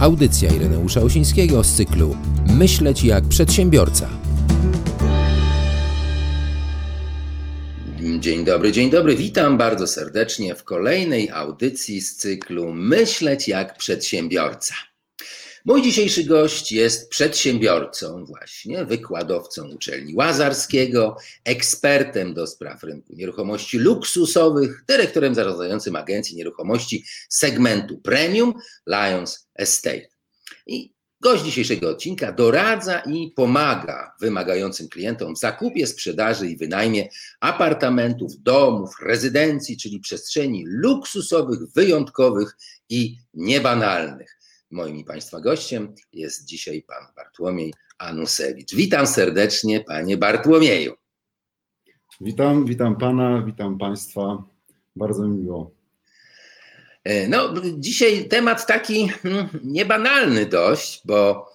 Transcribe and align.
Audycja 0.00 0.50
Ireneusza 0.50 1.00
Osińskiego 1.00 1.64
z 1.64 1.72
cyklu 1.72 2.16
Myśleć 2.46 3.04
jak 3.04 3.24
przedsiębiorca. 3.24 4.08
Dzień 8.18 8.44
dobry, 8.44 8.72
dzień 8.72 8.90
dobry. 8.90 9.16
Witam 9.16 9.58
bardzo 9.58 9.86
serdecznie 9.86 10.54
w 10.54 10.64
kolejnej 10.64 11.30
audycji 11.30 12.00
z 12.00 12.16
cyklu 12.16 12.74
Myśleć 12.74 13.48
jak 13.48 13.78
przedsiębiorca. 13.78 14.74
Mój 15.66 15.82
dzisiejszy 15.82 16.24
gość 16.24 16.72
jest 16.72 17.10
przedsiębiorcą, 17.10 18.24
właśnie 18.24 18.84
wykładowcą 18.84 19.68
uczelni 19.74 20.14
Łazarskiego, 20.14 21.16
ekspertem 21.44 22.34
do 22.34 22.46
spraw 22.46 22.82
rynku 22.82 23.12
nieruchomości 23.16 23.78
luksusowych, 23.78 24.84
dyrektorem 24.88 25.34
zarządzającym 25.34 25.96
Agencji 25.96 26.36
Nieruchomości 26.36 27.04
segmentu 27.28 27.98
Premium 27.98 28.54
Lions 28.86 29.48
Estate. 29.54 30.08
I 30.66 30.92
gość 31.20 31.44
dzisiejszego 31.44 31.90
odcinka 31.90 32.32
doradza 32.32 32.98
i 32.98 33.32
pomaga 33.36 34.12
wymagającym 34.20 34.88
klientom 34.88 35.34
w 35.34 35.38
zakupie, 35.38 35.86
sprzedaży 35.86 36.46
i 36.50 36.56
wynajmie 36.56 37.08
apartamentów, 37.40 38.32
domów, 38.42 38.90
rezydencji, 39.02 39.76
czyli 39.76 40.00
przestrzeni 40.00 40.64
luksusowych, 40.66 41.58
wyjątkowych 41.74 42.56
i 42.88 43.16
niebanalnych. 43.34 44.35
Moim 44.70 44.96
i 44.96 45.04
Państwa 45.04 45.40
gościem 45.40 45.94
jest 46.12 46.44
dzisiaj 46.44 46.82
pan 46.82 47.06
Bartłomiej 47.16 47.74
Anusewicz. 47.98 48.74
Witam 48.74 49.06
serdecznie, 49.06 49.80
panie 49.80 50.16
Bartłomieju. 50.16 50.94
Witam, 52.20 52.66
witam 52.66 52.96
pana, 52.96 53.42
witam 53.46 53.78
państwa. 53.78 54.42
Bardzo 54.96 55.28
mi 55.28 55.38
miło. 55.38 55.70
E, 57.04 57.28
no, 57.28 57.54
dzisiaj 57.78 58.28
temat 58.28 58.66
taki 58.66 59.08
hmm, 59.08 59.48
niebanalny 59.64 60.46
dość, 60.46 61.00
bo 61.04 61.50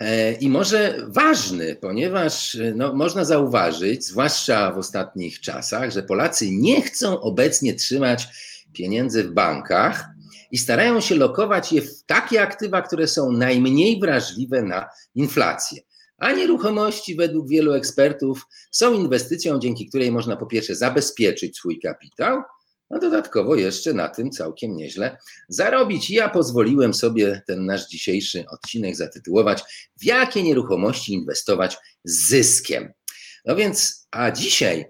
e, 0.00 0.32
i 0.32 0.48
może 0.48 1.06
ważny, 1.08 1.76
ponieważ 1.76 2.56
no, 2.74 2.94
można 2.94 3.24
zauważyć, 3.24 4.04
zwłaszcza 4.04 4.72
w 4.72 4.78
ostatnich 4.78 5.40
czasach, 5.40 5.90
że 5.90 6.02
Polacy 6.02 6.50
nie 6.50 6.82
chcą 6.82 7.20
obecnie 7.20 7.74
trzymać 7.74 8.28
pieniędzy 8.72 9.24
w 9.24 9.32
bankach, 9.32 10.04
i 10.50 10.58
starają 10.58 11.00
się 11.00 11.14
lokować 11.14 11.72
je 11.72 11.82
w 11.82 12.04
takie 12.04 12.42
aktywa, 12.42 12.82
które 12.82 13.08
są 13.08 13.32
najmniej 13.32 14.00
wrażliwe 14.00 14.62
na 14.62 14.88
inflację. 15.14 15.82
A 16.18 16.32
nieruchomości, 16.32 17.14
według 17.14 17.48
wielu 17.48 17.72
ekspertów, 17.72 18.46
są 18.70 18.94
inwestycją, 18.94 19.58
dzięki 19.58 19.88
której 19.88 20.12
można 20.12 20.36
po 20.36 20.46
pierwsze 20.46 20.74
zabezpieczyć 20.74 21.56
swój 21.56 21.80
kapitał, 21.80 22.42
a 22.90 22.98
dodatkowo 22.98 23.54
jeszcze 23.54 23.92
na 23.92 24.08
tym 24.08 24.30
całkiem 24.30 24.76
nieźle 24.76 25.18
zarobić. 25.48 26.10
Ja 26.10 26.28
pozwoliłem 26.28 26.94
sobie 26.94 27.42
ten 27.46 27.66
nasz 27.66 27.88
dzisiejszy 27.88 28.44
odcinek 28.50 28.96
zatytułować 28.96 29.62
W 30.00 30.04
jakie 30.04 30.42
nieruchomości 30.42 31.12
inwestować 31.12 31.76
z 32.04 32.28
zyskiem? 32.28 32.92
No 33.44 33.56
więc, 33.56 34.06
a 34.10 34.30
dzisiaj 34.30 34.86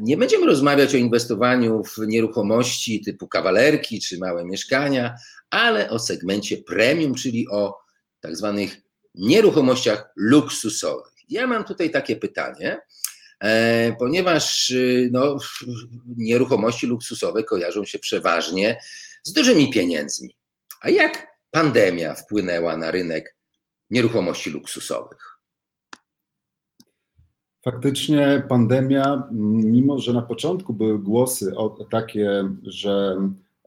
nie 0.00 0.16
będziemy 0.16 0.46
rozmawiać 0.46 0.94
o 0.94 0.98
inwestowaniu 0.98 1.82
w 1.84 1.98
nieruchomości 2.06 3.00
typu 3.00 3.28
kawalerki 3.28 4.00
czy 4.00 4.18
małe 4.18 4.44
mieszkania, 4.44 5.14
ale 5.50 5.90
o 5.90 5.98
segmencie 5.98 6.56
premium, 6.56 7.14
czyli 7.14 7.48
o 7.48 7.78
tak 8.20 8.36
zwanych 8.36 8.76
nieruchomościach 9.14 10.12
luksusowych. 10.16 11.12
Ja 11.28 11.46
mam 11.46 11.64
tutaj 11.64 11.90
takie 11.90 12.16
pytanie, 12.16 12.80
e, 13.40 13.96
ponieważ 13.98 14.70
y, 14.70 15.08
no, 15.12 15.36
nieruchomości 16.16 16.86
luksusowe 16.86 17.44
kojarzą 17.44 17.84
się 17.84 17.98
przeważnie 17.98 18.80
z 19.22 19.32
dużymi 19.32 19.70
pieniędzmi. 19.70 20.36
A 20.80 20.90
jak 20.90 21.26
pandemia 21.50 22.14
wpłynęła 22.14 22.76
na 22.76 22.90
rynek 22.90 23.36
nieruchomości 23.90 24.50
luksusowych? 24.50 25.35
Faktycznie 27.66 28.42
pandemia, 28.48 29.28
mimo 29.64 29.98
że 29.98 30.12
na 30.12 30.22
początku 30.22 30.74
były 30.74 30.98
głosy 30.98 31.52
takie, 31.90 32.44
że 32.62 33.16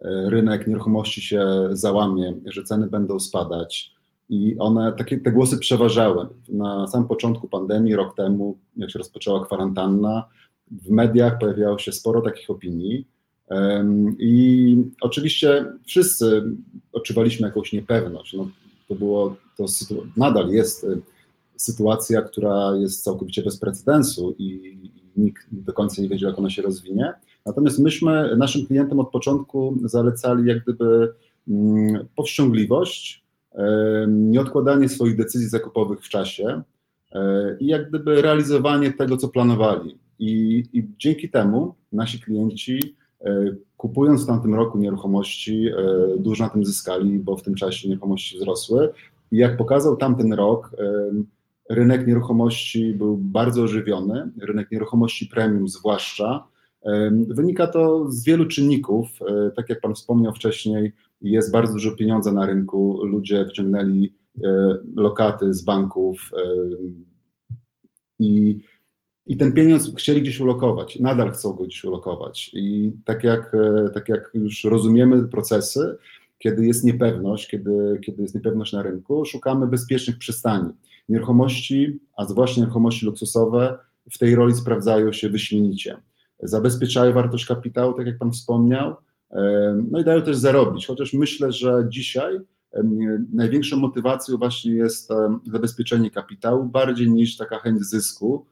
e, 0.02 0.30
rynek 0.30 0.68
nieruchomości 0.68 1.22
się 1.22 1.46
załamie, 1.72 2.34
że 2.46 2.64
ceny 2.64 2.88
będą 2.88 3.20
spadać, 3.20 3.92
i 4.30 4.56
one, 4.60 4.94
takie, 4.98 5.18
te 5.18 5.32
głosy 5.32 5.58
przeważały. 5.58 6.28
Na 6.50 6.88
samym 6.88 7.08
początku 7.08 7.48
pandemii, 7.48 7.96
rok 7.96 8.16
temu, 8.16 8.58
jak 8.78 8.92
się 8.92 9.00
rozpoczęła 9.00 9.46
kwarantanna, 9.46 10.26
w 10.72 10.90
mediach 10.90 11.40
pojawiało 11.40 11.78
się 11.78 11.92
sporo 11.92 12.22
takich 12.22 12.50
opinii. 12.50 13.08
I 14.20 14.76
oczywiście 15.02 15.66
wszyscy 15.86 16.44
odczuwaliśmy 16.94 17.48
jakąś 17.48 17.74
niepewność. 17.74 18.34
No, 18.34 18.50
to 18.88 18.96
było, 18.96 19.36
to 19.58 19.66
nadal 20.18 20.50
jest 20.50 20.86
sytuacja, 21.62 22.22
która 22.22 22.76
jest 22.76 23.04
całkowicie 23.04 23.44
bez 23.44 23.58
precedensu 23.58 24.36
i 24.38 24.78
nikt 25.18 25.48
do 25.52 25.74
końca 25.74 26.02
nie 26.02 26.10
wiedział, 26.10 26.30
jak 26.30 26.40
ona 26.40 26.50
się 26.50 26.62
rozwinie. 26.62 27.14
Natomiast 27.46 27.80
myśmy 27.80 28.36
naszym 28.38 28.66
klientom 28.66 29.00
od 29.00 29.10
początku 29.10 29.78
zalecali 29.84 30.48
jak 30.48 30.64
gdyby 30.64 31.14
mm, 31.48 32.08
powściągliwość, 32.16 33.24
nieodkładanie 34.08 34.90
swoich 34.90 35.18
decyzji 35.18 35.48
zakupowych 35.48 36.02
w 36.02 36.10
czasie 36.10 36.62
e, 37.12 37.58
i 37.60 37.68
jak 37.68 37.90
gdyby 37.90 38.22
realizowanie 38.22 38.94
tego, 38.94 39.18
co 39.18 39.28
planowali. 39.28 39.98
I, 40.20 40.64
i 40.74 40.88
dzięki 41.00 41.30
temu 41.30 41.76
nasi 41.92 42.20
klienci, 42.20 42.96
e, 43.22 43.56
kupując 43.78 44.24
w 44.24 44.28
tamtym 44.28 44.56
roku 44.56 44.78
nieruchomości, 44.78 45.68
e, 45.68 46.18
dużo 46.18 46.44
na 46.44 46.50
tym 46.50 46.66
zyskali, 46.66 47.20
bo 47.20 47.38
w 47.38 47.44
tym 47.44 47.56
czasie 47.56 47.90
nieruchomości 47.90 48.38
wzrosły. 48.38 48.90
I 49.32 49.38
jak 49.38 49.58
pokazał 49.58 49.98
tamten 49.98 50.34
rok, 50.34 50.76
rynek 51.70 52.08
nieruchomości 52.08 52.94
był 52.94 53.18
bardzo 53.18 53.64
ożywiony, 53.64 54.32
rynek 54.42 54.72
nieruchomości 54.72 55.26
premium 55.26 55.68
zwłaszcza. 55.68 56.48
Wynika 57.12 57.68
to 57.68 58.12
z 58.12 58.24
wielu 58.24 58.46
czynników. 58.46 59.10
E, 59.28 59.52
tak 59.52 59.70
jak 59.70 59.82
Pan 59.82 59.96
wspomniał 59.96 60.34
wcześniej, 60.34 60.94
jest 61.22 61.52
bardzo 61.52 61.74
dużo 61.74 61.92
pieniądza 61.92 62.32
na 62.32 62.46
rynku. 62.46 63.06
Ludzie 63.06 63.46
wyciągnęli 63.46 64.14
e, 64.44 64.78
lokaty 64.96 65.54
z 65.54 65.62
banków 65.62 66.32
i, 68.20 68.60
i 69.26 69.38
ten 69.38 69.54
pieniądz 69.54 69.96
chcieli 69.96 70.22
gdzieś 70.22 70.40
ulokować. 70.40 71.00
Nadal 71.00 71.32
chcą 71.32 71.54
go 71.54 71.64
gdzieś 71.64 71.84
ulokować. 71.84 72.52
I 72.54 72.92
tak 73.06 73.24
jak, 73.24 73.56
e, 73.56 73.90
tak 73.90 74.10
jak 74.10 74.32
już 74.34 74.64
rozumiemy 74.64 75.28
procesy, 75.28 75.98
kiedy 76.38 76.66
jest 76.66 76.84
niepewność, 76.84 77.48
kiedy, 77.48 78.00
kiedy 78.06 78.22
jest 78.22 78.36
niepewność 78.36 78.74
na 78.74 78.84
rynku, 78.84 79.26
szukamy 79.26 79.68
bezpiecznych 79.68 80.18
przystani. 80.18 80.70
Nieruchomości, 81.10 82.00
a 82.18 82.26
zwłaszcza 82.26 82.62
nieruchomości 82.62 83.06
luksusowe, 83.06 83.78
w 84.12 84.18
tej 84.18 84.36
roli 84.36 84.56
sprawdzają 84.56 85.12
się 85.14 85.30
wyśmienicie. 85.30 85.98
Zabezpieczają 86.40 87.14
wartość 87.14 87.46
kapitału, 87.46 87.94
tak 87.94 88.08
jak 88.08 88.18
Pan 88.18 88.32
wspomniał, 88.32 88.96
no 89.92 90.00
i 90.00 90.04
dają 90.04 90.22
też 90.22 90.38
zarobić, 90.38 90.88
chociaż 90.88 91.14
myślę, 91.14 91.52
że 91.52 91.86
dzisiaj 91.90 92.40
największą 93.34 93.78
motywacją 93.78 94.38
właśnie 94.38 94.74
jest 94.74 95.10
zabezpieczenie 95.52 96.12
kapitału, 96.12 96.66
bardziej 96.66 97.12
niż 97.12 97.38
taka 97.38 97.60
chęć 97.60 97.82
zysku. 97.82 98.46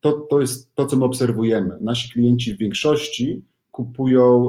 To, 0.00 0.12
to 0.12 0.40
jest 0.40 0.74
to, 0.74 0.86
co 0.86 0.96
my 0.96 1.04
obserwujemy. 1.04 1.78
Nasi 1.80 2.12
klienci 2.12 2.54
w 2.54 2.58
większości 2.58 3.44
kupują 3.70 4.46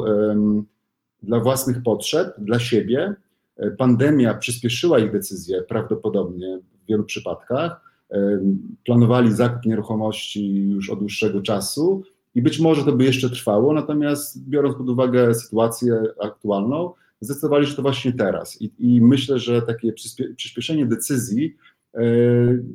dla 1.24 1.40
własnych 1.40 1.84
potrzeb, 1.84 2.34
dla 2.38 2.60
siebie. 2.60 3.16
E, 3.62 3.72
pandemia 3.72 4.34
przyspieszyła 4.34 5.00
ich 5.00 5.12
decyzje 5.12 5.62
prawdopodobnie 5.62 6.60
w 6.84 6.88
wielu 6.88 7.04
przypadkach. 7.04 7.82
E, 8.12 8.40
planowali 8.86 9.32
zakup 9.32 9.66
nieruchomości 9.66 10.56
już 10.56 10.90
od 10.90 11.00
dłuższego 11.00 11.42
czasu 11.42 12.04
i 12.36 12.42
być 12.42 12.60
może 12.60 12.84
to 12.84 12.92
by 12.92 13.04
jeszcze 13.04 13.30
trwało, 13.30 13.74
natomiast 13.74 14.50
biorąc 14.50 14.76
pod 14.78 14.90
uwagę 14.90 15.34
sytuację 15.34 16.04
aktualną, 16.22 16.94
zdecydowali, 17.22 17.66
że 17.66 17.76
to 17.76 17.82
właśnie 17.82 18.14
teraz. 18.14 18.62
I, 18.62 18.72
i 18.80 19.02
myślę, 19.02 19.40
że 19.40 19.62
takie 19.62 19.94
przyspieszenie 20.36 20.86
decyzji 20.86 21.56
e, 21.94 22.04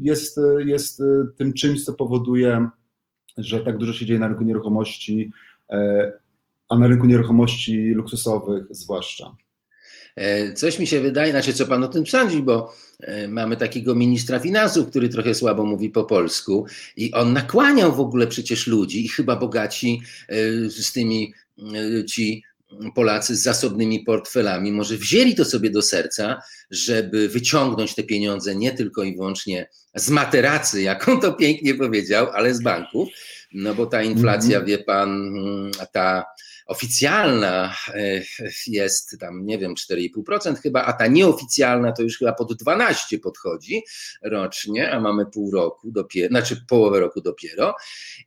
jest, 0.01 0.41
jest 0.59 1.03
tym 1.37 1.53
czymś, 1.53 1.85
co 1.85 1.93
powoduje, 1.95 2.69
że 3.39 3.61
tak 3.61 3.79
dużo 3.79 3.93
się 3.93 4.07
dzieje 4.07 4.21
na 4.21 4.29
rynku 4.29 4.45
nieruchomości, 4.45 5.33
a 6.69 6.79
na 6.79 6.87
rynku 6.87 7.07
nieruchomości 7.07 7.91
luksusowych 7.91 8.67
zwłaszcza. 8.71 9.37
E, 10.17 10.53
coś 10.53 10.79
mi 10.79 10.87
się 10.87 11.01
wydaje, 11.01 11.31
znaczy 11.31 11.53
co 11.53 11.67
pan 11.67 11.85
o 11.85 11.89
tym 11.89 12.07
sądzi, 12.07 12.43
bo 12.43 12.75
e, 13.01 13.29
mamy 13.29 13.57
takiego 13.57 13.95
ministra 13.95 14.39
finansów, 14.39 14.89
który 14.91 15.09
trochę 15.09 15.35
słabo 15.35 15.65
mówi 15.65 15.91
po 15.91 16.05
polsku 16.05 16.67
i 16.97 17.13
on 17.13 17.33
nakłaniał 17.33 17.95
w 17.95 18.01
ogóle 18.01 18.27
przecież 18.27 18.67
ludzi 18.67 19.05
i 19.05 19.09
chyba 19.09 19.37
bogaci 19.37 20.03
e, 20.29 20.37
z 20.71 20.93
tymi 20.93 21.35
ci 22.09 22.43
Polacy 22.95 23.37
z 23.37 23.43
zasobnymi 23.43 24.01
portfelami 24.01 24.73
może 24.73 24.97
wzięli 24.97 25.35
to 25.35 25.45
sobie 25.45 25.71
do 25.71 25.83
serca, 25.83 26.43
żeby 26.71 27.29
wyciągnąć 27.29 27.95
te 27.95 28.03
pieniądze 28.03 28.57
nie 28.57 28.73
tylko 28.73 29.03
i 29.03 29.17
wyłącznie 29.17 29.69
z 29.95 30.11
materacy, 30.11 30.83
jak 30.83 31.09
on 31.09 31.21
to 31.21 31.33
pięknie 31.33 31.75
powiedział, 31.75 32.27
ale 32.35 32.55
z 32.55 32.63
banków, 32.63 33.09
no 33.53 33.75
bo 33.75 33.87
ta 33.87 34.03
inflacja, 34.03 34.57
mm 34.57 34.63
-hmm. 34.65 34.69
wie 34.69 34.79
pan, 34.79 35.31
ta 35.93 36.25
oficjalna 36.67 37.75
e, 37.95 38.23
jest 38.67 39.17
tam, 39.21 39.47
nie 39.47 39.59
wiem, 39.59 39.75
4,5% 39.75 40.57
chyba, 40.57 40.85
a 40.85 40.93
ta 40.93 41.07
nieoficjalna 41.07 41.93
to 41.93 42.03
już 42.03 42.19
chyba 42.19 42.33
pod 42.33 42.55
12 42.55 43.19
podchodzi 43.19 43.83
rocznie, 44.23 44.93
a 44.93 45.01
mamy 45.01 45.27
pół 45.27 45.51
roku 45.51 45.91
dopiero, 45.91 46.29
znaczy 46.29 46.65
połowę 46.69 47.01
roku 47.01 47.21
dopiero. 47.21 47.75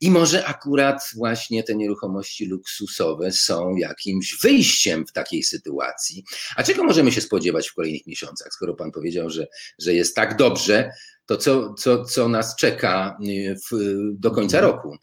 I 0.02 0.12
może 0.12 0.46
akurat 0.46 1.02
właśnie 1.16 1.64
te 1.64 1.76
nieruchomości 1.76 2.46
luksusowe 2.46 3.32
są 3.32 3.76
jakimś 3.76 4.38
wyjściem 4.42 5.08
w 5.08 5.12
takiej 5.12 5.44
sytuacji. 5.44 6.24
A 6.56 6.64
czego 6.64 6.84
możemy 6.84 7.12
się 7.12 7.22
spodziewać 7.22 7.70
w 7.70 7.74
kolejnych 7.74 8.08
miesiącach, 8.08 8.54
skoro 8.54 8.74
pan 8.74 8.92
powiedział, 8.92 9.30
że, 9.30 9.48
że 9.80 9.94
jest 9.94 10.16
tak 10.16 10.38
dobrze, 10.38 10.92
to 11.26 11.38
co, 11.38 11.74
co, 11.74 12.06
co 12.06 12.30
nas 12.30 12.56
czeka 12.56 13.18
y, 13.28 13.56
w, 13.56 13.78
do 14.14 14.32
końca 14.32 14.58
mhm. 14.58 14.76
roku? 14.76 14.98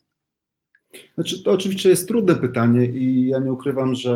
Znaczy, 1.17 1.43
to 1.43 1.53
oczywiście 1.53 1.89
jest 1.89 2.09
trudne 2.09 2.35
pytanie 2.35 2.87
i 2.87 3.27
ja 3.27 3.39
nie 3.39 3.53
ukrywam, 3.53 3.95
że 3.95 4.13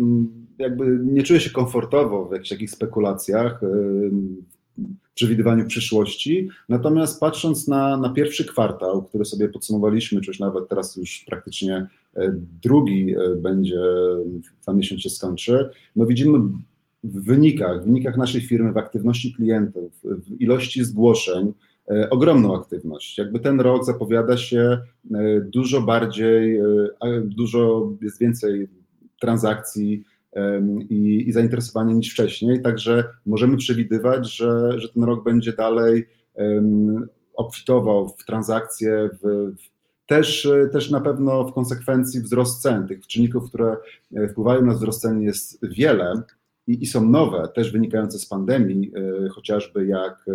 mm, 0.00 0.46
jakby 0.58 0.98
nie 1.04 1.22
czuję 1.22 1.40
się 1.40 1.50
komfortowo 1.50 2.28
w 2.28 2.32
jakichś 2.32 2.50
takich 2.50 2.70
spekulacjach, 2.70 3.62
y, 3.62 3.66
przewidywaniu 5.14 5.66
przyszłości. 5.66 6.48
Natomiast 6.68 7.20
patrząc 7.20 7.68
na, 7.68 7.96
na 7.96 8.08
pierwszy 8.08 8.44
kwartał, 8.44 9.02
który 9.02 9.24
sobie 9.24 9.48
podsumowaliśmy, 9.48 10.20
czy 10.20 10.30
już 10.30 10.40
nawet 10.40 10.68
teraz 10.68 10.96
już 10.96 11.24
praktycznie 11.26 11.86
e, 12.16 12.34
drugi 12.62 13.14
e, 13.14 13.36
będzie, 13.36 13.80
za 14.60 14.72
miesiąc 14.72 15.00
się 15.00 15.10
skończy, 15.10 15.70
no 15.96 16.06
widzimy 16.06 16.38
w 17.04 17.24
wynikach, 17.24 17.82
w 17.82 17.84
wynikach 17.84 18.16
naszej 18.16 18.40
firmy, 18.40 18.72
w 18.72 18.76
aktywności 18.76 19.34
klientów, 19.34 19.92
w 20.04 20.40
ilości 20.40 20.84
zgłoszeń, 20.84 21.52
ogromną 22.10 22.56
aktywność. 22.56 23.18
Jakby 23.18 23.40
ten 23.40 23.60
rok 23.60 23.84
zapowiada 23.84 24.36
się 24.36 24.58
e, 24.60 25.40
dużo 25.40 25.80
bardziej, 25.80 26.56
e, 26.58 26.62
dużo 27.24 27.92
jest 28.02 28.18
więcej 28.20 28.68
transakcji 29.20 30.04
i, 30.90 31.24
i 31.28 31.32
zainteresowania 31.32 31.94
niż 31.94 32.12
wcześniej, 32.12 32.62
także 32.62 33.04
możemy 33.26 33.56
przewidywać, 33.56 34.36
że, 34.36 34.80
że 34.80 34.88
ten 34.88 35.04
rok 35.04 35.24
będzie 35.24 35.52
dalej 35.52 36.06
obfitował 37.34 38.08
w 38.08 38.24
transakcje, 38.24 39.10
w, 39.22 39.52
też, 40.06 40.48
też 40.72 40.90
na 40.90 41.00
pewno 41.00 41.44
w 41.44 41.52
konsekwencji 41.52 42.20
wzrost 42.20 42.62
cen. 42.62 42.88
Tych 42.88 43.06
czynników, 43.06 43.48
które 43.48 43.76
wpływają 44.30 44.62
na 44.62 44.74
wzrost 44.74 45.02
cen 45.02 45.22
jest 45.22 45.66
wiele, 45.66 46.22
i, 46.66 46.82
i 46.82 46.86
są 46.86 47.08
nowe, 47.10 47.48
też 47.54 47.72
wynikające 47.72 48.18
z 48.18 48.26
pandemii, 48.26 48.92
e, 49.24 49.28
chociażby 49.28 49.86
jak 49.86 50.24
e, 50.28 50.32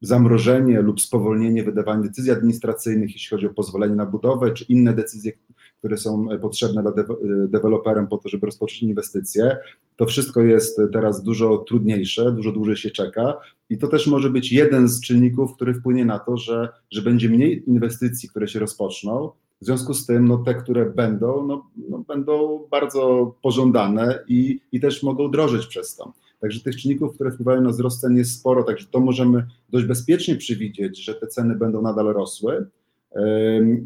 zamrożenie 0.00 0.80
lub 0.82 1.00
spowolnienie 1.00 1.64
wydawania 1.64 2.02
decyzji 2.02 2.32
administracyjnych, 2.32 3.12
jeśli 3.12 3.28
chodzi 3.28 3.46
o 3.46 3.54
pozwolenie 3.54 3.94
na 3.94 4.06
budowę, 4.06 4.52
czy 4.52 4.64
inne 4.64 4.92
decyzje, 4.94 5.32
które 5.78 5.96
są 5.96 6.28
potrzebne 6.40 6.82
dla 6.82 6.92
deweloperem 7.48 8.06
po 8.06 8.18
to, 8.18 8.28
żeby 8.28 8.46
rozpocząć 8.46 8.82
inwestycje. 8.82 9.56
To 9.96 10.06
wszystko 10.06 10.42
jest 10.42 10.80
teraz 10.92 11.22
dużo 11.22 11.58
trudniejsze, 11.58 12.32
dużo 12.32 12.52
dłużej 12.52 12.76
się 12.76 12.90
czeka 12.90 13.36
i 13.70 13.78
to 13.78 13.88
też 13.88 14.06
może 14.06 14.30
być 14.30 14.52
jeden 14.52 14.88
z 14.88 15.00
czynników, 15.00 15.54
który 15.54 15.74
wpłynie 15.74 16.04
na 16.04 16.18
to, 16.18 16.36
że, 16.36 16.68
że 16.90 17.02
będzie 17.02 17.28
mniej 17.28 17.70
inwestycji, 17.70 18.28
które 18.28 18.48
się 18.48 18.58
rozpoczną, 18.58 19.30
w 19.62 19.64
związku 19.64 19.94
z 19.94 20.06
tym 20.06 20.28
no, 20.28 20.38
te, 20.38 20.54
które 20.54 20.86
będą, 20.86 21.46
no, 21.46 21.66
no, 21.88 21.98
będą 21.98 22.60
bardzo 22.70 23.34
pożądane 23.42 24.24
i, 24.28 24.60
i 24.72 24.80
też 24.80 25.02
mogą 25.02 25.30
drożyć 25.30 25.66
przez 25.66 25.96
to. 25.96 26.12
Także 26.40 26.60
tych 26.60 26.76
czynników, 26.76 27.14
które 27.14 27.30
wpływają 27.30 27.60
na 27.60 27.70
wzrost 27.70 28.00
cen 28.00 28.16
jest 28.16 28.38
sporo, 28.38 28.62
także 28.62 28.86
to 28.90 29.00
możemy 29.00 29.46
dość 29.70 29.86
bezpiecznie 29.86 30.36
przewidzieć, 30.36 31.04
że 31.04 31.14
te 31.14 31.26
ceny 31.26 31.54
będą 31.54 31.82
nadal 31.82 32.06
rosły 32.06 32.66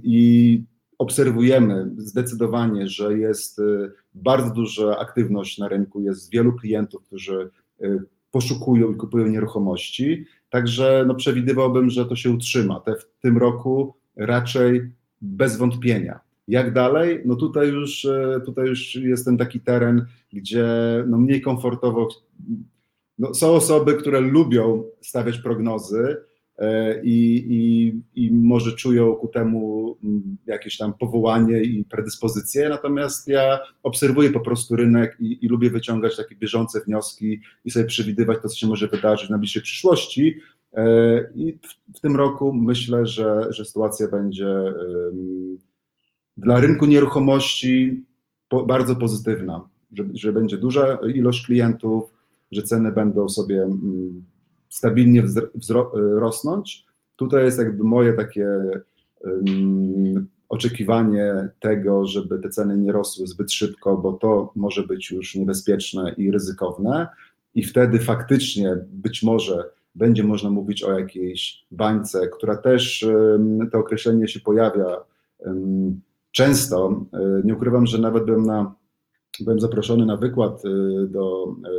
i 0.02 0.62
obserwujemy 0.98 1.90
zdecydowanie, 1.96 2.88
że 2.88 3.18
jest 3.18 3.58
y, 3.58 3.92
bardzo 4.14 4.50
duża 4.50 4.98
aktywność 4.98 5.58
na 5.58 5.68
rynku, 5.68 6.00
jest 6.00 6.30
wielu 6.30 6.52
klientów, 6.52 7.02
którzy 7.06 7.50
y, 7.82 8.02
poszukują 8.30 8.92
i 8.92 8.96
kupują 8.96 9.26
nieruchomości, 9.26 10.24
także 10.50 11.04
no, 11.06 11.14
przewidywałbym, 11.14 11.90
że 11.90 12.06
to 12.06 12.16
się 12.16 12.30
utrzyma. 12.30 12.80
Te 12.80 12.94
w 12.96 13.06
tym 13.20 13.38
roku 13.38 13.94
raczej 14.16 14.92
bez 15.22 15.56
wątpienia. 15.56 16.20
Jak 16.48 16.72
dalej? 16.72 17.22
No 17.24 17.36
tutaj 17.36 17.68
już, 17.68 18.04
e, 18.04 18.40
tutaj 18.44 18.66
już 18.66 18.94
jest 18.94 19.24
ten 19.24 19.36
taki 19.36 19.60
teren, 19.60 20.06
gdzie 20.32 20.66
no 21.06 21.18
mniej 21.18 21.40
komfortowo. 21.40 22.08
No 23.18 23.34
są 23.34 23.50
osoby, 23.50 23.94
które 23.94 24.20
lubią 24.20 24.84
stawiać 25.00 25.38
prognozy 25.38 26.16
e, 26.58 27.02
i, 27.02 27.46
i, 27.48 27.94
i 28.24 28.32
może 28.32 28.72
czują 28.72 29.14
ku 29.14 29.28
temu 29.28 29.96
mm, 30.04 30.36
jakieś 30.46 30.76
tam 30.76 30.94
powołanie 30.94 31.62
i 31.62 31.84
predyspozycje, 31.84 32.68
natomiast 32.68 33.28
ja 33.28 33.58
obserwuję 33.82 34.30
po 34.30 34.40
prostu 34.40 34.76
rynek 34.76 35.16
i, 35.20 35.44
i 35.44 35.48
lubię 35.48 35.70
wyciągać 35.70 36.16
takie 36.16 36.36
bieżące 36.36 36.80
wnioski 36.80 37.40
i 37.64 37.70
sobie 37.70 37.84
przewidywać 37.84 38.38
to, 38.42 38.48
co 38.48 38.56
się 38.56 38.66
może 38.66 38.88
wydarzyć 38.88 39.26
w 39.26 39.30
najbliższej 39.30 39.62
przyszłości, 39.62 40.40
E, 40.76 41.20
I 41.34 41.58
w, 41.94 42.00
tym 42.00 42.16
roku 42.16 42.52
myślę, 42.52 43.06
że, 43.06 43.46
że 43.50 43.64
sytuacja 43.64 44.08
będzie 44.08 44.46
dla 46.36 46.60
rynku 46.60 46.86
nieruchomości 46.86 48.04
bardzo 48.66 48.96
pozytywna, 48.96 49.68
że, 49.92 50.04
że 50.14 50.32
będzie 50.32 50.58
duża 50.58 50.98
ilość 51.14 51.46
klientów, 51.46 52.12
że 52.52 52.62
ceny 52.62 52.92
będą 52.92 53.28
sobie 53.28 53.68
stabilnie 54.68 55.22
rosnąć. 55.94 56.86
Tutaj 57.16 57.44
jest 57.44 57.58
jakby 57.58 57.84
moje 57.84 58.12
takie 58.12 58.46
um, 59.20 60.28
oczekiwanie 60.48 61.48
tego, 61.60 62.06
żeby 62.06 62.38
te 62.38 62.48
ceny 62.48 62.78
nie 62.78 62.92
rosły 62.92 63.26
zbyt 63.26 63.52
szybko, 63.52 63.96
bo 63.96 64.12
to 64.12 64.52
może 64.56 64.82
być 64.82 65.10
już 65.10 65.34
niebezpieczne 65.34 66.14
i 66.16 66.30
ryzykowne. 66.30 67.08
I 67.54 67.62
wtedy 67.62 67.98
faktycznie 67.98 68.76
być 68.92 69.22
może 69.22 69.70
będzie 69.94 70.24
można 70.24 70.50
mówić 70.50 70.82
o 70.82 70.98
jakiejś 70.98 71.66
bańce, 71.70 72.28
która 72.28 72.56
też, 72.56 73.06
to 73.72 73.78
określenie 73.78 74.28
się 74.28 74.40
pojawia 74.40 74.96
często. 76.34 77.06
E, 77.12 77.42
nie 77.44 77.54
ukrywam, 77.54 77.86
że 77.86 77.98
nawet 77.98 78.24
byłem, 78.24 78.46
na, 78.46 78.74
byłem 79.40 79.60
zaproszony 79.60 80.06
na 80.06 80.16
wykład 80.16 80.62
e, 80.64 81.06
do 81.06 81.46
e, 81.64 81.70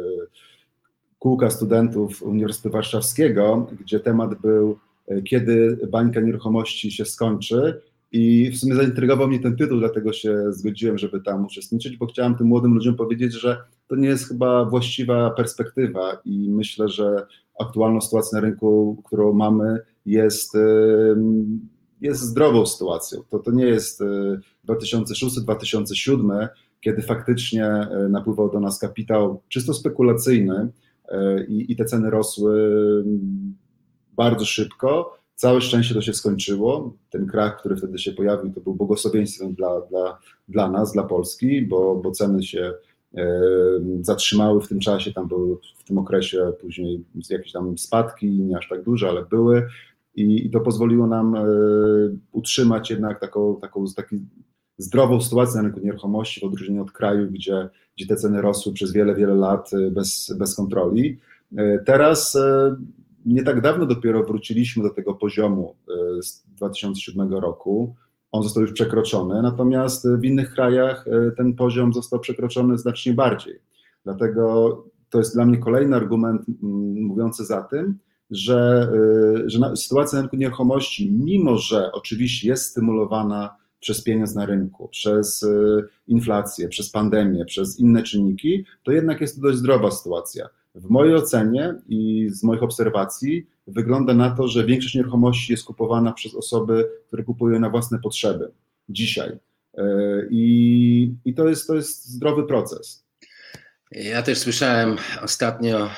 kółka 1.19 1.50
studentów 1.50 2.24
Uniwersytetu 2.24 2.74
Warszawskiego, 2.74 3.68
gdzie 3.80 4.00
temat 4.00 4.42
był, 4.42 4.78
kiedy 5.30 5.80
bańka 5.92 6.22
nieruchomości 6.22 6.92
się 6.92 7.06
skończy. 7.06 7.81
I 8.12 8.52
w 8.52 8.57
sumie 8.57 8.75
zaintrygował 8.75 9.28
mnie 9.28 9.40
ten 9.40 9.56
tytuł, 9.56 9.80
dlatego 9.80 10.13
się 10.13 10.54
zgodziłem, 10.54 10.98
żeby 10.98 11.22
tam 11.22 11.46
uczestniczyć, 11.46 11.98
bo 11.98 12.06
chciałem 12.06 12.36
tym 12.36 12.48
młodym 12.48 12.74
ludziom 12.74 12.96
powiedzieć, 12.96 13.34
że 13.34 13.57
to 13.88 13.96
nie 13.96 14.07
jest 14.07 14.28
chyba 14.28 14.66
właściwa 14.66 15.30
perspektywa 15.30 16.21
i 16.26 16.50
myślę, 16.52 16.90
że 16.90 17.28
aktualną 17.59 18.02
sytuację 18.02 18.35
na 18.35 18.42
rynku, 18.42 19.02
którą 19.06 19.33
mamy, 19.33 19.80
jest, 20.06 20.57
jest 22.06 22.21
zdrową 22.21 22.66
sytuacją. 22.66 23.24
To, 23.30 23.40
to 23.40 23.52
nie 23.52 23.66
jest 23.66 24.04
2006-2007, 24.68 26.33
e, 26.33 26.50
kiedy 26.81 27.02
faktycznie 27.02 27.66
e, 27.66 28.07
napływał 28.09 28.52
do 28.52 28.59
nas 28.59 28.80
kapitał 28.80 29.42
czysto 29.50 29.74
spekulacyjny 29.74 30.69
e, 31.09 31.45
i, 31.45 31.71
i 31.71 31.76
te 31.76 31.85
ceny 31.85 32.09
rosły 32.09 32.74
bardzo 34.14 34.45
szybko. 34.45 35.18
Całe 35.35 35.62
szczęście 35.62 35.94
to 35.94 36.02
się 36.02 36.14
skończyło. 36.14 36.94
Ten 37.09 37.28
krach, 37.28 37.59
który 37.59 37.76
wtedy 37.76 37.97
się 37.97 38.12
pojawił, 38.12 38.54
to 38.54 38.62
był 38.62 38.74
błogosławieństwem 38.74 39.54
dla, 39.54 39.81
dla, 39.81 40.18
dla 40.47 40.71
nas, 40.71 40.94
dla 40.94 41.04
Polski, 41.04 41.62
bo, 41.62 41.95
bo 41.95 42.12
ceny 42.12 42.44
się 42.44 42.74
zatrzymały 44.02 44.62
w 44.62 44.68
tym 44.68 44.80
czasie, 44.80 45.14
tam 45.14 45.28
były 45.28 45.57
w 45.78 45.83
tym 45.83 45.97
okresie 45.97 46.54
później 46.62 47.04
jakieś 47.30 47.52
tam 47.52 47.78
spadki, 47.78 48.30
nie 48.30 48.57
aż 48.57 48.69
tak 48.69 48.83
duże, 48.83 49.09
ale 49.09 49.26
były 49.26 49.68
i, 50.16 50.45
i 50.45 50.50
to 50.50 50.60
pozwoliło 50.60 51.07
nam 51.07 51.36
e, 51.36 51.45
utrzymać 52.31 52.90
jednak 52.90 53.19
taką, 53.19 53.60
taką 53.62 53.86
taki 53.95 54.19
zdrową 54.78 55.22
sytuację 55.22 55.56
na 55.56 55.64
rynku 55.64 55.80
nieruchomości 55.80 56.42
w 56.42 56.44
odróżnieniu 56.44 56.81
od 56.81 56.92
kraju, 56.92 57.31
gdzie, 57.31 57.69
gdzie 57.98 58.07
te 58.07 58.16
ceny 58.16 58.42
rosły 58.42 58.74
przez 58.74 58.92
wiele, 58.92 59.16
wiele 59.16 59.36
lat 59.36 59.72
e, 59.74 59.92
bez, 59.92 60.36
bez 60.40 60.56
kontroli. 60.56 61.18
E, 61.57 61.80
teraz 61.80 62.38
nie 63.26 63.44
tak 63.44 63.62
dawno 63.62 63.86
dopiero 63.86 64.24
wróciliśmy 64.24 64.84
do 64.84 64.90
tego 64.90 65.14
poziomu 65.14 65.76
z 66.22 66.44
2007 66.48 67.34
roku 67.34 67.95
on 68.31 68.44
został 68.44 68.64
już 68.64 68.72
przekroczony, 68.72 69.42
natomiast 69.42 70.07
w 70.10 70.24
innych 70.24 70.54
krajach 70.54 71.06
ten 71.38 71.54
poziom 71.54 71.94
został 71.94 72.19
przekroczony 72.19 72.78
znacznie 72.78 73.14
bardziej. 73.14 73.60
Dlatego 74.04 74.84
to 75.10 75.18
jest 75.18 75.34
dla 75.36 75.45
mnie 75.45 75.57
kolejny 75.57 75.95
argument 75.95 76.42
mówiący 76.62 77.45
za 77.45 77.64
tym, 77.64 77.98
że, 78.31 78.89
e, 79.45 79.49
że 79.49 79.75
sytuacja 79.75 80.15
na 80.15 80.21
rynku 80.21 80.35
nieruchomości, 80.35 81.11
mimo 81.11 81.57
że 81.57 81.91
oczywiście 81.91 82.47
jest 82.47 82.65
stymulowana 82.65 83.55
przez 83.79 84.03
pieniądz 84.03 84.35
na 84.35 84.45
rynku, 84.45 84.87
przez 84.87 85.44
e, 85.44 85.47
inflację, 86.07 86.69
przez 86.69 86.89
pandemię, 86.89 87.45
przez 87.45 87.79
inne 87.79 88.03
czynniki, 88.03 88.65
to 88.83 88.91
jednak 88.91 89.21
jest 89.21 89.35
to 89.35 89.41
dość 89.41 89.57
zdrowa 89.57 89.91
sytuacja. 89.91 90.49
W 90.75 90.89
mojej 90.89 91.15
ocenie 91.15 91.75
i 91.89 92.29
z 92.29 92.44
moich 92.44 92.63
obserwacji 92.63 93.47
wygląda 93.67 94.13
na 94.13 94.31
to, 94.31 94.47
że 94.47 94.65
większość 94.65 94.95
nieruchomości 94.95 95.53
jest 95.53 95.63
kupowana 95.63 96.13
przez 96.13 96.35
osoby, 96.35 96.89
które 97.07 97.23
kupują 97.23 97.59
na 97.59 97.69
własne 97.69 97.99
potrzeby 97.99 98.51
dzisiaj. 98.89 99.39
I, 100.29 101.13
i 101.25 101.33
to, 101.33 101.49
jest, 101.49 101.67
to 101.67 101.75
jest 101.75 102.05
zdrowy 102.05 102.44
proces. 102.44 103.05
Ja 103.91 104.21
też 104.21 104.37
słyszałem 104.37 104.95
ostatnio 105.23 105.89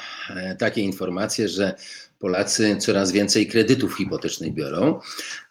takie 0.60 0.82
informacje, 0.82 1.50
że 1.50 1.76
Polacy 2.20 2.78
coraz 2.80 3.12
więcej 3.12 3.48
kredytów 3.48 3.98
hipotecznych 3.98 4.54
biorą, 4.54 5.00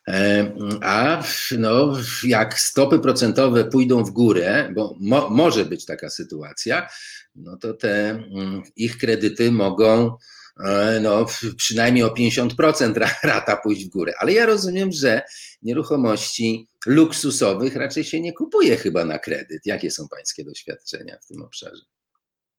e, 0.09 0.53
a 0.83 1.23
no, 1.59 1.97
jak 2.25 2.61
stopy 2.61 2.99
procentowe 2.99 3.65
pójdą 3.65 4.05
w 4.05 4.11
górę, 4.11 4.73
bo 4.75 4.97
mo, 5.01 5.31
może 5.31 5.65
być 5.65 5.85
taka 5.85 6.11
sytuacja, 6.11 6.89
no 7.35 7.57
to 7.57 7.75
te 7.75 8.11
mm, 8.11 8.63
ich 8.77 8.99
kredyty 8.99 9.53
mogą 9.53 10.17
e, 10.65 11.01
no, 11.01 11.27
przynajmniej 11.57 12.05
o 12.05 12.09
50% 12.09 13.09
rata 13.23 13.57
pójść 13.57 13.85
w 13.85 13.89
górę. 13.89 14.13
Ale 14.19 14.33
ja 14.33 14.47
rozumiem, 14.47 14.93
że 14.93 15.23
nieruchomości 15.63 16.69
luksusowych 16.87 17.77
raczej 17.77 18.05
się 18.05 18.21
nie 18.21 18.33
kupuje 18.33 18.77
chyba 18.77 19.05
na 19.05 19.19
kredyt. 19.19 19.67
Jakie 19.67 19.91
są 19.91 20.09
Pańskie 20.09 20.45
doświadczenia 20.45 21.19
w 21.23 21.27
tym 21.27 21.43
obszarze? 21.43 21.83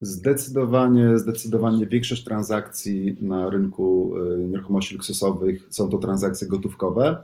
Zdecydowanie, 0.01 1.19
zdecydowanie 1.19 1.87
większość 1.87 2.23
transakcji 2.23 3.17
na 3.21 3.49
rynku 3.49 4.13
y, 4.17 4.47
nieruchomości 4.47 4.95
luksusowych 4.95 5.67
są 5.69 5.89
to 5.89 5.97
transakcje 5.97 6.47
gotówkowe. 6.47 7.17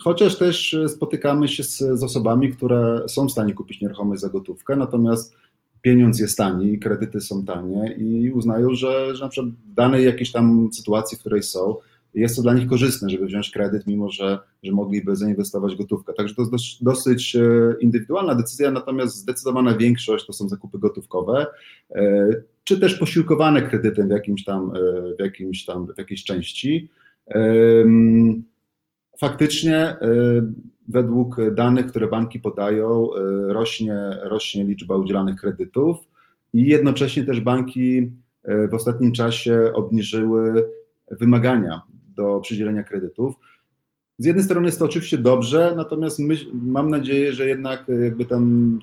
Chociaż 0.00 0.38
też 0.38 0.76
spotykamy 0.88 1.48
się 1.48 1.64
z, 1.64 1.78
z 1.78 2.02
osobami, 2.02 2.52
które 2.52 3.02
są 3.08 3.26
w 3.26 3.32
stanie 3.32 3.54
kupić 3.54 3.80
nieruchomość 3.80 4.20
za 4.20 4.28
gotówkę, 4.28 4.76
natomiast 4.76 5.34
pieniądz 5.82 6.18
jest 6.18 6.38
tani, 6.38 6.78
kredyty 6.78 7.20
są 7.20 7.44
tanie 7.44 7.94
i 7.94 8.32
uznają, 8.32 8.74
że, 8.74 9.16
że 9.16 9.24
na 9.24 9.28
przykład 9.28 9.54
w 9.54 9.74
danej 9.74 10.04
jakiejś 10.04 10.32
tam 10.32 10.68
sytuacji, 10.72 11.16
w 11.16 11.20
której 11.20 11.42
są, 11.42 11.76
jest 12.14 12.36
to 12.36 12.42
dla 12.42 12.54
nich 12.54 12.66
korzystne, 12.66 13.10
żeby 13.10 13.26
wziąć 13.26 13.50
kredyt, 13.50 13.86
mimo 13.86 14.10
że, 14.10 14.38
że 14.62 14.72
mogliby 14.72 15.16
zainwestować 15.16 15.76
gotówkę. 15.76 16.12
Także 16.12 16.34
to 16.34 16.42
jest 16.42 16.84
dosyć, 16.84 17.36
e, 17.36 17.40
indywidualna 17.80 18.34
decyzja, 18.34 18.70
natomiast 18.70 19.16
zdecydowana 19.16 19.76
większość 19.76 20.26
to 20.26 20.32
są 20.32 20.48
zakupy 20.48 20.78
gotówkowe, 20.78 21.46
e, 21.90 22.28
czy 22.64 22.80
też 22.80 22.94
posiłkowane 22.94 23.62
kredytem 23.62 24.08
w 24.08 24.10
jakimś 24.10 24.44
tam, 24.44 24.72
e, 24.76 24.80
w 25.18 25.20
jakimś 25.20 25.64
tam, 25.64 25.86
w 25.86 25.98
jakiejś 25.98 26.24
części. 26.24 26.88
Faktycznie 29.18 29.96
według 30.88 31.36
danych, 31.54 31.86
które 31.86 32.08
banki 32.08 32.40
podają, 32.40 33.08
rośnie, 33.48 33.96
rośnie 34.22 34.64
liczba 34.64 34.96
udzielanych 34.96 35.40
kredytów 35.40 35.96
i 36.52 36.68
jednocześnie 36.68 37.24
też 37.24 37.40
banki 37.40 38.10
w 38.70 38.74
ostatnim 38.74 39.12
czasie 39.12 39.70
obniżyły 39.74 40.68
wymagania 41.10 41.82
do 42.18 42.40
przydzielenia 42.40 42.82
kredytów. 42.82 43.34
Z 44.18 44.24
jednej 44.24 44.44
strony 44.44 44.66
jest 44.66 44.78
to 44.78 44.84
oczywiście 44.84 45.18
dobrze, 45.18 45.72
natomiast 45.76 46.18
mam 46.52 46.90
nadzieję, 46.90 47.32
że 47.32 47.48
jednak 47.48 47.90
e, 47.90 47.92
jakby 48.04 48.24
ten 48.24 48.78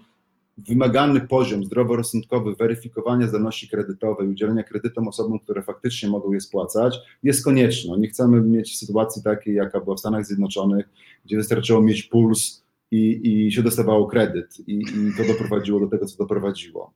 wymagany 0.57 1.21
poziom 1.21 1.65
zdroworozsądkowy 1.65 2.55
weryfikowania 2.55 3.27
zdolności 3.27 3.69
kredytowej, 3.69 4.27
udzielenia 4.27 4.63
kredytom 4.63 5.07
osobom, 5.07 5.39
które 5.39 5.63
faktycznie 5.63 6.09
mogą 6.09 6.33
je 6.33 6.41
spłacać, 6.41 6.97
jest 7.23 7.43
konieczny. 7.43 7.99
Nie 7.99 8.07
chcemy 8.07 8.41
mieć 8.41 8.77
sytuacji 8.77 9.23
takiej, 9.23 9.55
jaka 9.55 9.79
była 9.79 9.95
w 9.95 9.99
Stanach 9.99 10.25
Zjednoczonych, 10.25 10.89
gdzie 11.25 11.37
wystarczyło 11.37 11.81
mieć 11.81 12.03
puls 12.03 12.63
i, 12.91 13.21
i 13.47 13.51
się 13.51 13.63
dostawało 13.63 14.07
kredyt. 14.07 14.59
I, 14.67 14.73
I 14.73 15.17
to 15.17 15.33
doprowadziło 15.33 15.79
do 15.79 15.87
tego, 15.87 16.05
co 16.05 16.17
doprowadziło. 16.17 16.93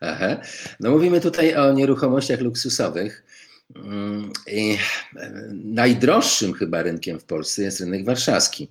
Aha. 0.00 0.36
No 0.80 0.90
mówimy 0.90 1.20
tutaj 1.20 1.54
o 1.54 1.72
nieruchomościach 1.72 2.40
luksusowych. 2.40 3.24
Mm, 3.76 4.32
e, 4.46 4.78
najdroższym 5.52 6.52
chyba 6.54 6.82
rynkiem 6.82 7.20
w 7.20 7.24
Polsce 7.24 7.62
jest 7.62 7.80
rynek 7.80 8.04
warszawski. 8.04 8.70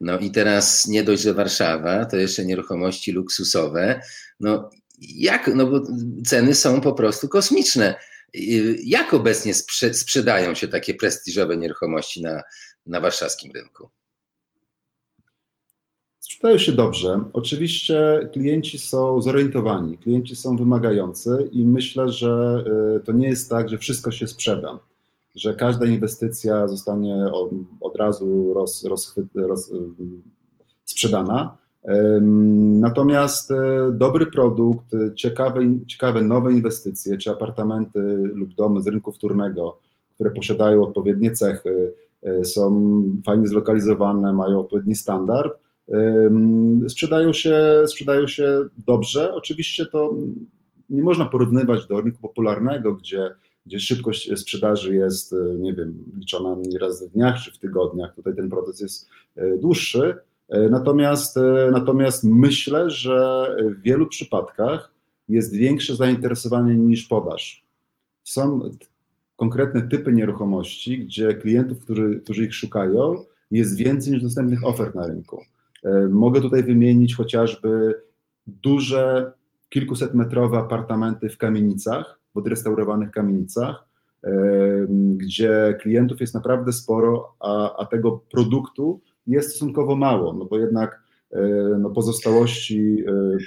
No 0.00 0.18
i 0.18 0.30
teraz 0.30 0.86
nie 0.86 1.04
dość, 1.04 1.22
że 1.22 1.34
Warszawa, 1.34 2.04
to 2.04 2.16
jeszcze 2.16 2.44
nieruchomości 2.44 3.12
luksusowe. 3.12 4.00
No 4.40 4.70
jak, 5.00 5.50
no 5.54 5.66
bo 5.66 5.80
ceny 6.26 6.54
są 6.54 6.80
po 6.80 6.92
prostu 6.92 7.28
kosmiczne. 7.28 7.94
Jak 8.84 9.14
obecnie 9.14 9.54
sprzedają 9.92 10.54
się 10.54 10.68
takie 10.68 10.94
prestiżowe 10.94 11.56
nieruchomości 11.56 12.22
na, 12.22 12.42
na 12.86 13.00
warszawskim 13.00 13.52
rynku? 13.52 13.90
Sprzedają 16.30 16.58
się 16.58 16.72
dobrze. 16.72 17.20
Oczywiście 17.32 18.28
klienci 18.32 18.78
są 18.78 19.22
zorientowani, 19.22 19.98
klienci 19.98 20.36
są 20.36 20.56
wymagający 20.56 21.48
i 21.52 21.66
myślę, 21.66 22.08
że 22.08 22.64
y, 22.96 23.00
to 23.00 23.12
nie 23.12 23.28
jest 23.28 23.50
tak, 23.50 23.68
że 23.68 23.78
wszystko 23.78 24.10
się 24.10 24.26
sprzeda, 24.26 24.78
że 25.34 25.54
każda 25.54 25.86
inwestycja 25.86 26.68
zostanie 26.68 27.14
od, 27.32 27.50
od 27.80 27.96
razu 27.96 28.54
roz, 28.54 28.84
roz, 28.84 29.14
roz, 29.34 29.72
sprzedana. 30.84 31.56
Natomiast 32.80 33.50
y, 33.50 33.54
dobry 33.92 34.26
produkt, 34.26 34.86
ciekawe, 35.14 35.60
ciekawe 35.86 36.22
nowe 36.22 36.52
inwestycje, 36.52 37.18
czy 37.18 37.30
apartamenty 37.30 38.00
lub 38.34 38.54
domy 38.54 38.82
z 38.82 38.86
rynku 38.86 39.12
wtórnego, 39.12 39.78
które 40.14 40.30
posiadają 40.30 40.82
odpowiednie 40.82 41.30
cechy, 41.30 41.92
y, 42.26 42.44
są 42.44 43.02
fajnie 43.26 43.48
zlokalizowane, 43.48 44.32
mają 44.32 44.60
odpowiedni 44.60 44.94
standard, 44.94 45.69
sprzedają 46.88 47.32
się, 47.32 47.82
sprzedają 47.86 48.26
się 48.26 48.64
dobrze. 48.86 49.34
Oczywiście 49.34 49.86
to 49.86 50.14
nie 50.90 51.02
można 51.02 51.24
porównywać 51.24 51.86
do 51.86 52.00
rynku 52.00 52.18
popularnego, 52.22 52.94
gdzie, 52.94 53.30
gdzie 53.66 53.80
szybkość 53.80 54.40
sprzedaży 54.40 54.94
jest, 54.94 55.34
nie 55.58 55.74
wiem, 55.74 56.04
liczona 56.18 56.56
raz 56.80 57.08
w 57.08 57.12
dniach 57.12 57.42
czy 57.42 57.52
w 57.52 57.58
tygodniach. 57.58 58.14
Tutaj 58.14 58.36
ten 58.36 58.50
proces 58.50 58.80
jest 58.80 59.08
e, 59.36 59.58
dłuższy. 59.58 60.14
E, 60.48 60.68
natomiast, 60.68 61.38
natomiast 61.72 62.24
myślę, 62.24 62.90
że 62.90 63.46
w 63.78 63.82
wielu 63.82 64.06
przypadkach 64.06 64.94
jest 65.28 65.54
większe 65.54 65.96
zainteresowanie 65.96 66.74
niż 66.74 67.06
podaż. 67.06 67.64
Są 68.24 68.70
konkretne 69.36 69.82
typy 69.82 70.12
nieruchomości, 70.12 70.98
gdzie 70.98 71.34
klientów, 71.34 71.78
którzy, 71.78 72.20
którzy 72.24 72.44
ich 72.44 72.54
szukają, 72.54 73.24
jest 73.50 73.76
więcej 73.76 74.12
niż 74.12 74.22
dostępnych 74.22 74.66
ofert 74.66 74.94
na 74.94 75.06
rynku. 75.06 75.42
E, 75.84 76.08
mogę 76.08 76.40
tutaj 76.40 76.62
wymienić 76.62 77.16
chociażby 77.16 78.02
duże, 78.46 79.32
kilkusetmetrowe 79.68 80.58
apartamenty 80.58 81.28
w 81.28 81.38
kamienicach, 81.38 82.20
w 82.34 82.38
odrestaurowanych 82.38 83.10
kamienicach, 83.10 83.84
e, 84.24 84.30
gdzie 85.16 85.78
klientów 85.80 86.20
jest 86.20 86.34
naprawdę 86.34 86.72
sporo, 86.72 87.34
a, 87.40 87.76
a 87.76 87.86
tego 87.86 88.20
produktu 88.30 89.00
jest 89.26 89.50
stosunkowo 89.50 89.96
mało, 89.96 90.32
no 90.32 90.44
bo 90.44 90.58
jednak 90.58 91.02
e, 91.30 91.40
no 91.78 91.90
pozostałości 91.90 93.04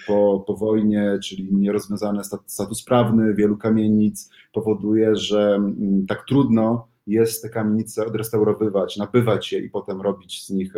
po, 0.08 0.44
po 0.48 0.58
wojnie, 0.58 1.20
czyli 1.24 1.54
nierozwiązany 1.54 2.22
status 2.48 2.84
prawny 2.84 3.34
wielu 3.34 3.58
kamienic 3.58 4.30
powoduje, 4.54 5.16
że 5.16 5.56
mm, 5.56 6.06
tak 6.08 6.24
trudno 6.28 6.88
jest 7.08 7.42
te 7.42 7.50
kamienice 7.50 8.06
odrestaurowywać, 8.06 8.98
nabywać 8.98 9.52
je 9.52 9.60
i 9.60 9.70
potem 9.70 10.02
robić 10.02 10.46
z 10.46 10.50
nich 10.50 10.74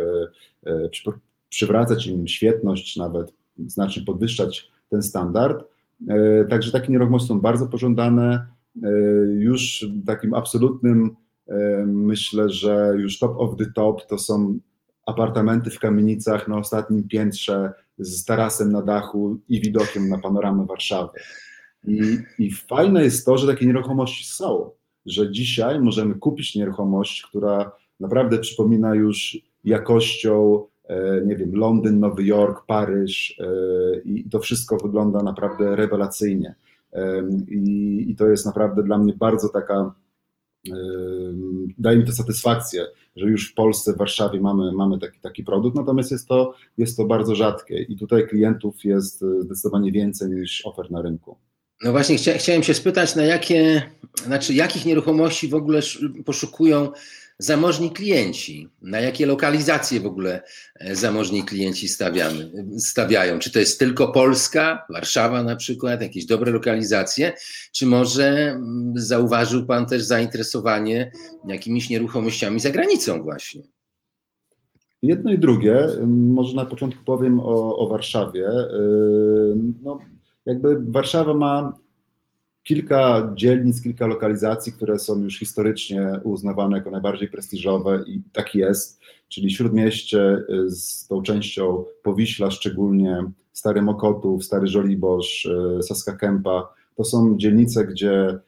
przywracać 1.48 2.06
im 2.06 2.26
świetność, 2.26 2.96
nawet 2.96 3.32
znacznie 3.66 4.02
podwyższać 4.02 4.70
ten 4.90 5.02
standard. 5.02 5.64
E, 6.08 6.44
także 6.44 6.72
takie 6.72 6.92
nieruchomości 6.92 7.28
są 7.28 7.40
bardzo 7.40 7.66
pożądane. 7.66 8.46
E, 8.82 8.88
już 9.38 9.86
takim 10.06 10.34
absolutnym, 10.34 11.16
e, 11.48 11.84
myślę, 11.86 12.48
że 12.48 12.94
już 12.98 13.18
top 13.18 13.34
of 13.38 13.56
the 13.56 13.66
top 13.66 14.06
to 14.06 14.18
są 14.18 14.58
apartamenty 15.06 15.70
w 15.70 15.78
kamienicach 15.78 16.48
na 16.48 16.58
ostatnim 16.58 17.08
piętrze 17.08 17.72
z 17.98 18.24
tarasem 18.24 18.72
na 18.72 18.82
dachu 18.82 19.38
i 19.48 19.60
widokiem 19.60 20.08
na 20.08 20.18
panoramę 20.18 20.66
Warszawy. 20.66 21.08
I, 21.86 22.18
I 22.38 22.52
fajne 22.52 23.04
jest 23.04 23.26
to, 23.26 23.38
że 23.38 23.46
takie 23.46 23.66
nieruchomości 23.66 24.24
są, 24.24 24.70
że 25.06 25.32
dzisiaj 25.32 25.80
możemy 25.80 26.14
kupić 26.14 26.54
nieruchomość, 26.54 27.22
która 27.22 27.72
naprawdę 28.00 28.38
przypomina 28.38 28.94
już 28.94 29.38
jakością 29.64 30.64
nie 31.26 31.36
wiem, 31.36 31.54
Londyn, 31.54 32.00
Nowy 32.00 32.24
Jork, 32.24 32.66
Paryż 32.66 33.40
e, 33.40 34.00
i 34.04 34.30
to 34.30 34.40
wszystko 34.40 34.76
wygląda 34.76 35.22
naprawdę 35.22 35.76
rewelacyjnie. 35.76 36.54
E, 36.92 37.22
I, 37.48 38.04
i 38.08 38.16
to 38.16 38.28
jest 38.28 38.46
naprawdę 38.46 38.82
dla 38.82 38.98
mnie 38.98 39.12
bardzo 39.18 39.48
taka, 39.48 39.94
daje 41.78 41.98
mi 41.98 42.04
to 42.04 42.12
satysfakcję, 42.12 42.86
że 43.16 43.26
już 43.26 43.50
w 43.50 43.54
Polsce, 43.54 43.92
w 43.92 43.96
Warszawie 43.96 44.40
mamy, 44.40 44.72
mamy 44.72 44.98
taki, 44.98 45.20
taki 45.20 45.44
produkt, 45.44 45.76
natomiast 45.76 46.10
jest 46.10 46.28
to, 46.28 46.54
jest 46.78 46.96
to 46.96 47.04
bardzo 47.04 47.34
rzadkie 47.34 47.82
i 47.82 47.96
tutaj 47.96 48.28
klientów 48.28 48.84
jest 48.84 49.24
zdecydowanie 49.40 49.92
więcej 49.92 50.30
niż 50.30 50.66
ofert 50.66 50.90
na 50.90 51.02
rynku. 51.02 51.36
No 51.84 51.92
właśnie, 51.92 52.16
chcia, 52.16 52.32
chciałem 52.32 52.62
się 52.62 52.74
spytać, 52.74 53.16
na 53.16 53.24
jakie, 53.24 53.82
znaczy 54.26 54.54
jakich 54.54 54.86
nieruchomości 54.86 55.48
w 55.48 55.54
ogóle 55.54 55.80
poszukują 56.24 56.88
zamożni 57.38 57.90
klienci, 57.90 58.68
na 58.82 59.00
jakie 59.00 59.26
lokalizacje 59.26 60.00
w 60.00 60.06
ogóle 60.06 60.42
e, 60.74 60.96
zamożni 60.96 61.44
klienci 61.44 61.88
stawiamy, 61.88 62.52
stawiają. 62.78 63.38
Czy 63.38 63.52
to 63.52 63.58
jest 63.58 63.78
tylko 63.78 64.08
Polska, 64.08 64.86
Warszawa 64.90 65.42
na 65.42 65.56
przykład, 65.56 66.02
jakieś 66.02 66.26
dobre 66.26 66.52
lokalizacje, 66.52 67.32
czy 67.72 67.86
może 67.86 68.28
mm, 68.28 68.92
zauważył 68.96 69.66
Pan 69.66 69.86
też 69.86 70.02
zainteresowanie 70.02 71.12
jakimiś 71.48 71.90
nieruchomościami 71.90 72.60
za 72.60 72.70
granicą 72.70 73.22
właśnie? 73.22 73.62
Jedno 75.02 75.32
i 75.32 75.38
drugie. 75.38 75.88
Może 76.06 76.56
na 76.56 76.64
początku 76.64 77.04
powiem 77.04 77.40
o, 77.40 77.78
o 77.78 77.88
Warszawie. 77.88 78.48
No, 79.82 79.98
jakby 80.46 80.76
Warszawa 80.88 81.34
ma 81.34 81.72
kilka 82.66 83.32
dzielnic, 83.34 83.82
kilka 83.82 84.06
lokalizacji, 84.06 84.72
które 84.72 84.98
są 84.98 85.22
już 85.22 85.38
historycznie 85.38 86.20
uznawane 86.24 86.76
jako 86.76 86.90
najbardziej 86.90 87.28
prestiżowe 87.28 88.04
i 88.06 88.22
tak 88.32 88.54
jest, 88.54 89.00
czyli 89.28 89.50
Śródmieście 89.50 90.38
z 90.66 91.06
tą 91.06 91.22
częścią 91.22 91.84
Powiśla 92.02 92.50
szczególnie, 92.50 93.24
Stary 93.52 93.82
Mokotów, 93.82 94.44
Stary 94.44 94.66
Żoliborz, 94.66 95.48
Saska 95.82 96.16
Kępa, 96.16 96.74
to 96.96 97.04
są 97.04 97.36
dzielnice, 97.38 97.86
gdzie 97.86 98.38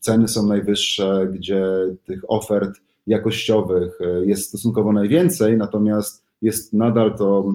ceny 0.00 0.28
są 0.28 0.46
najwyższe, 0.46 1.28
gdzie 1.32 1.66
tych 2.04 2.20
ofert 2.28 2.80
jakościowych 3.06 3.98
e, 4.00 4.26
jest 4.26 4.48
stosunkowo 4.48 4.92
najwięcej, 4.92 5.56
natomiast 5.56 6.24
jest 6.42 6.72
nadal 6.72 7.16
to 7.18 7.54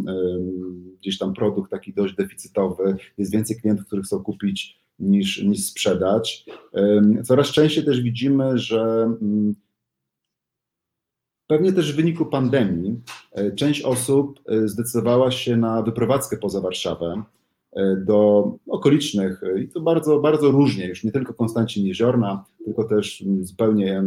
gdzieś 0.99 1.17
tam 1.17 1.33
produkt 1.33 1.71
taki 1.71 1.93
dość 1.93 2.15
deficytowy, 2.15 2.95
jest 3.17 3.31
więcej 3.31 3.57
klientów, 3.57 3.85
którzy 3.85 4.01
chcą 4.01 4.23
kupić 4.23 4.79
niż, 4.99 5.43
niż 5.43 5.65
sprzedać. 5.65 6.45
Coraz 7.23 7.47
częściej 7.47 7.85
też 7.85 8.01
widzimy, 8.01 8.57
że 8.57 8.81
mm, 9.21 9.55
pewnie 11.47 11.73
też 11.73 11.93
w 11.93 11.95
wyniku 11.95 12.25
pandemii 12.25 13.01
e, 13.31 13.51
część 13.51 13.81
osób 13.81 14.39
e, 14.47 14.67
zdecydowała 14.67 15.31
się 15.31 15.57
na 15.57 15.81
wyprowadzkę 15.81 16.37
poza 16.37 16.61
Warszawę 16.61 17.23
E, 17.73 17.95
do 17.95 18.51
okolicznych 18.67 19.41
i 19.63 19.67
to 19.67 19.81
bardzo, 19.81 20.19
bardzo 20.19 20.51
różnie, 20.51 20.87
już 20.87 21.03
nie 21.03 21.11
tylko 21.11 21.33
Konstancin 21.33 21.85
Jeziorna, 21.85 22.45
tylko 22.65 22.83
też 22.83 23.23
zupełnie 23.41 24.03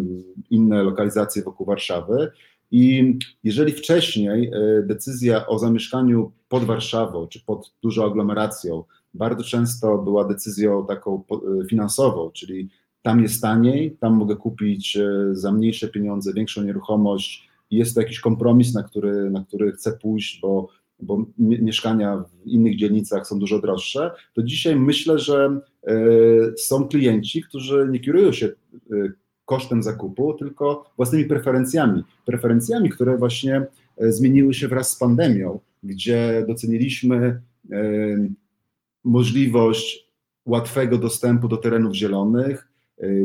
inne 0.50 0.82
lokalizacje 0.82 1.42
wokół 1.42 1.66
Warszawy. 1.66 2.30
I 2.70 3.14
jeżeli 3.44 3.72
wcześniej 3.72 4.50
decyzja 4.82 5.46
o 5.46 5.58
zamieszkaniu 5.58 6.32
pod 6.48 6.64
Warszawą 6.64 7.26
czy 7.28 7.44
pod 7.44 7.72
dużą 7.82 8.06
aglomeracją 8.06 8.84
bardzo 9.14 9.44
często 9.44 9.98
była 9.98 10.28
decyzją 10.28 10.86
taką 10.86 11.24
e, 11.30 11.64
finansową, 11.66 12.30
czyli 12.30 12.68
tam 13.02 13.20
jest 13.20 13.42
taniej, 13.42 13.96
tam 14.00 14.14
mogę 14.14 14.36
kupić 14.36 14.98
za 15.32 15.52
mniejsze 15.52 15.88
pieniądze 15.88 16.32
większą 16.32 16.62
nieruchomość 16.62 17.52
jest 17.70 17.94
to 17.94 18.00
jakiś 18.00 18.20
kompromis, 18.20 18.74
na 18.74 18.82
który, 18.82 19.30
na 19.30 19.44
który 19.44 19.72
chcę 19.72 19.92
pójść, 19.92 20.40
bo 20.40 20.68
bo 21.02 21.26
mieszkania 21.38 22.24
w 22.44 22.46
innych 22.46 22.76
dzielnicach 22.76 23.26
są 23.26 23.38
dużo 23.38 23.60
droższe, 23.60 24.10
to 24.34 24.42
dzisiaj 24.42 24.76
myślę, 24.76 25.18
że 25.18 25.60
e, 25.86 25.96
są 26.56 26.88
klienci, 26.88 27.42
którzy 27.42 27.88
nie 27.90 28.00
kierują 28.00 28.32
się 28.32 28.46
e, 28.46 28.52
kosztem 29.44 29.82
zakupu, 29.82 30.34
tylko 30.34 30.90
własnymi 30.96 31.24
preferencjami. 31.24 32.02
Preferencjami, 32.24 32.90
które 32.90 33.18
właśnie 33.18 33.66
e, 33.96 34.12
zmieniły 34.12 34.54
się 34.54 34.68
wraz 34.68 34.90
z 34.90 34.98
pandemią, 34.98 35.60
gdzie 35.82 36.44
doceniliśmy 36.48 37.40
możliwość 39.04 40.08
łatwego 40.44 40.98
dostępu 40.98 41.48
do 41.48 41.56
terenów 41.56 41.94
zielonych, 41.94 42.68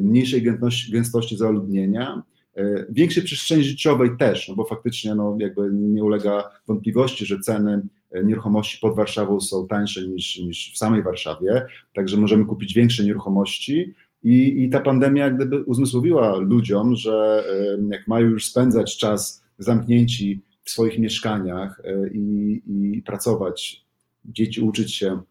mniejszej 0.02 0.42
gęstości, 0.42 0.92
gęstości 0.92 1.38
zaludnienia, 1.38 2.24
E, 2.58 2.86
większej 2.90 3.24
przestrzeni 3.24 3.64
życiowej 3.64 4.10
też, 4.20 4.50
no 4.50 4.56
bo 4.56 4.66
faktycznie 4.66 5.16
no, 5.16 5.38
jakby 5.40 5.70
nie 5.74 6.04
ulega 6.04 6.50
wątpliwości, 6.68 7.26
że 7.26 7.40
ceny 7.40 7.82
e, 8.12 8.24
nieruchomości 8.24 8.78
pod 8.82 8.96
Warszawą 8.96 9.40
są 9.40 9.68
tańsze 9.68 10.08
niż, 10.08 10.40
niż 10.40 10.74
w 10.74 10.78
samej 10.78 11.04
Warszawie, 11.04 11.66
także 11.94 12.18
możemy 12.18 12.46
kupić 12.46 12.74
większe 12.74 13.04
nieruchomości. 13.04 13.94
I, 14.24 14.64
i 14.64 14.70
ta 14.70 14.80
pandemia 14.80 15.24
jak 15.24 15.36
gdyby 15.36 15.64
uzmysłowiła 15.64 16.36
ludziom, 16.36 16.96
że 16.96 17.44
e, 17.50 17.88
jak 17.92 18.08
mają 18.08 18.28
już 18.28 18.46
spędzać 18.46 18.98
czas 18.98 19.44
zamknięci 19.58 20.42
w 20.64 20.70
swoich 20.70 21.00
mieszkaniach 21.00 21.82
i, 22.14 22.62
i 22.68 23.02
pracować, 23.02 23.86
dzieci 24.26 24.62
uczyć 24.62 24.96
się 24.96 25.22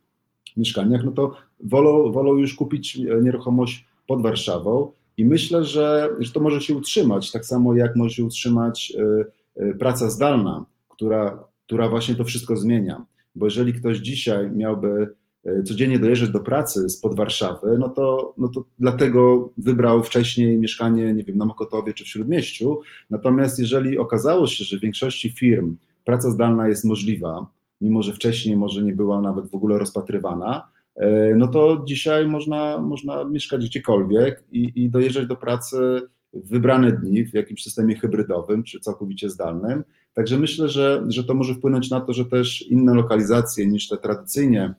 mieszkaniach, 0.57 1.05
no 1.05 1.13
to 1.13 1.35
wolą, 1.61 2.13
wolą 2.13 2.37
już 2.37 2.55
kupić 2.55 2.99
nieruchomość 3.23 3.87
pod 4.07 4.23
Warszawą, 4.23 4.93
i 5.17 5.25
myślę, 5.25 5.65
że, 5.65 6.11
że 6.19 6.33
to 6.33 6.41
może 6.41 6.61
się 6.61 6.75
utrzymać, 6.75 7.33
tak 7.33 7.47
samo 7.47 7.75
jak 7.75 7.97
może 7.97 8.15
się 8.15 8.25
utrzymać 8.25 8.93
e, 8.99 9.25
e, 9.63 9.75
praca 9.75 10.11
zdalna, 10.11 10.65
która, 10.89 11.45
która 11.67 11.89
właśnie 11.89 12.15
to 12.15 12.25
wszystko 12.25 12.57
zmienia. 12.57 13.05
Bo 13.35 13.47
jeżeli 13.47 13.73
ktoś 13.73 13.99
dzisiaj 13.99 14.51
miałby 14.51 15.15
e, 15.45 15.63
codziennie 15.63 15.99
dojeżdżać 15.99 16.31
do 16.31 16.41
pracy 16.41 16.89
spod 16.89 17.17
Warszawy, 17.17 17.77
no 17.79 17.89
to, 17.89 18.35
no 18.39 18.49
to 18.49 18.65
dlatego 18.79 19.51
wybrał 19.59 20.03
wcześniej 20.03 20.59
mieszkanie, 20.59 21.15
nie 21.15 21.25
wiem, 21.25 21.39
na 21.39 21.45
Mokotowie 21.45 21.95
czy 21.95 22.05
w 22.05 22.09
Śródmieściu. 22.09 22.81
Natomiast 23.11 23.59
jeżeli 23.59 23.99
okazało 23.99 24.47
się, 24.47 24.65
że 24.65 24.79
w 24.79 24.81
większości 24.81 25.31
firm 25.31 25.77
praca 26.05 26.31
zdalna 26.31 26.69
jest 26.69 26.85
możliwa, 26.85 27.47
mimo 27.81 28.03
że 28.03 28.13
wcześniej 28.13 28.57
może 28.57 28.83
nie 28.83 28.93
była 28.93 29.21
nawet 29.21 29.51
w 29.51 29.55
ogóle 29.55 29.79
rozpatrywana, 29.79 30.69
E, 30.97 31.35
no 31.35 31.49
to 31.49 31.85
dzisiaj 31.87 32.27
można, 32.27 32.79
można 32.79 33.25
mieszkać 33.25 33.67
gdziekolwiek 33.67 34.45
i, 34.53 34.73
i 34.75 34.91
dojeżdżać 34.91 35.27
do 35.27 35.37
pracy 35.37 36.03
w 36.33 36.49
wybrane 36.49 36.93
dni 36.93 37.25
w 37.25 37.35
jakimś 37.35 37.63
systemie 37.63 37.97
hybrydowym 37.97 38.63
czy 38.63 38.81
całkowicie 38.81 39.31
zdalnym. 39.31 39.85
Także 40.15 40.39
myślę, 40.39 40.69
że, 40.69 41.05
że 41.09 41.25
to 41.25 41.35
może 41.35 41.55
wpłynąć 41.55 41.91
na 41.91 42.01
to, 42.01 42.13
że 42.13 42.25
też 42.25 42.63
inne 42.63 42.95
lokalizacje 42.95 43.67
niż 43.67 43.89
te 43.89 43.97
tradycyjnie 43.97 44.75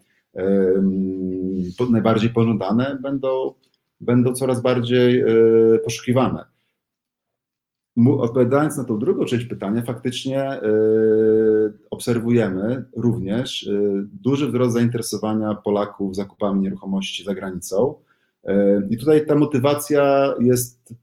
najbardziej 1.90 2.30
pożądane 2.30 2.98
będą, 3.02 3.54
będą 4.02 4.34
coraz 4.34 4.62
bardziej 4.62 5.22
e, 5.22 5.26
poszukiwane. 5.84 6.46
Odpowiadając 8.20 8.78
na 8.78 8.84
tą 8.84 9.00
drugą 9.00 9.26
część 9.26 9.46
pytania, 9.46 9.82
faktycznie 9.82 10.60
yy, 10.62 11.74
obserwujemy 11.90 12.86
również 12.96 13.64
yy, 13.64 14.08
duży 14.24 14.48
wzrost 14.48 14.74
zainteresowania 14.74 15.56
Polaków 15.56 16.16
zakupami 16.16 16.62
nieruchomości 16.62 17.24
za 17.24 17.36
granicą. 17.36 17.96
Yy, 18.44 18.88
I 18.90 18.98
tutaj 18.98 19.26
ta 19.26 19.36
motywacja 19.36 20.34
jest, 20.40 20.94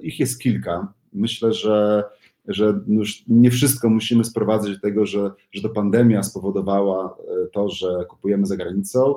ich 0.00 0.20
jest 0.20 0.40
kilka. 0.40 0.92
Myślę, 1.12 1.52
że, 1.52 2.04
że 2.48 2.80
już 2.88 3.24
nie 3.28 3.50
wszystko 3.50 3.90
musimy 3.90 4.24
sprowadzać 4.24 4.74
do 4.74 4.80
tego, 4.80 5.06
że, 5.06 5.30
że 5.52 5.62
to 5.62 5.68
pandemia 5.68 6.22
spowodowała 6.22 7.16
to, 7.52 7.68
że 7.68 8.04
kupujemy 8.08 8.46
za 8.46 8.56
granicą. 8.56 9.14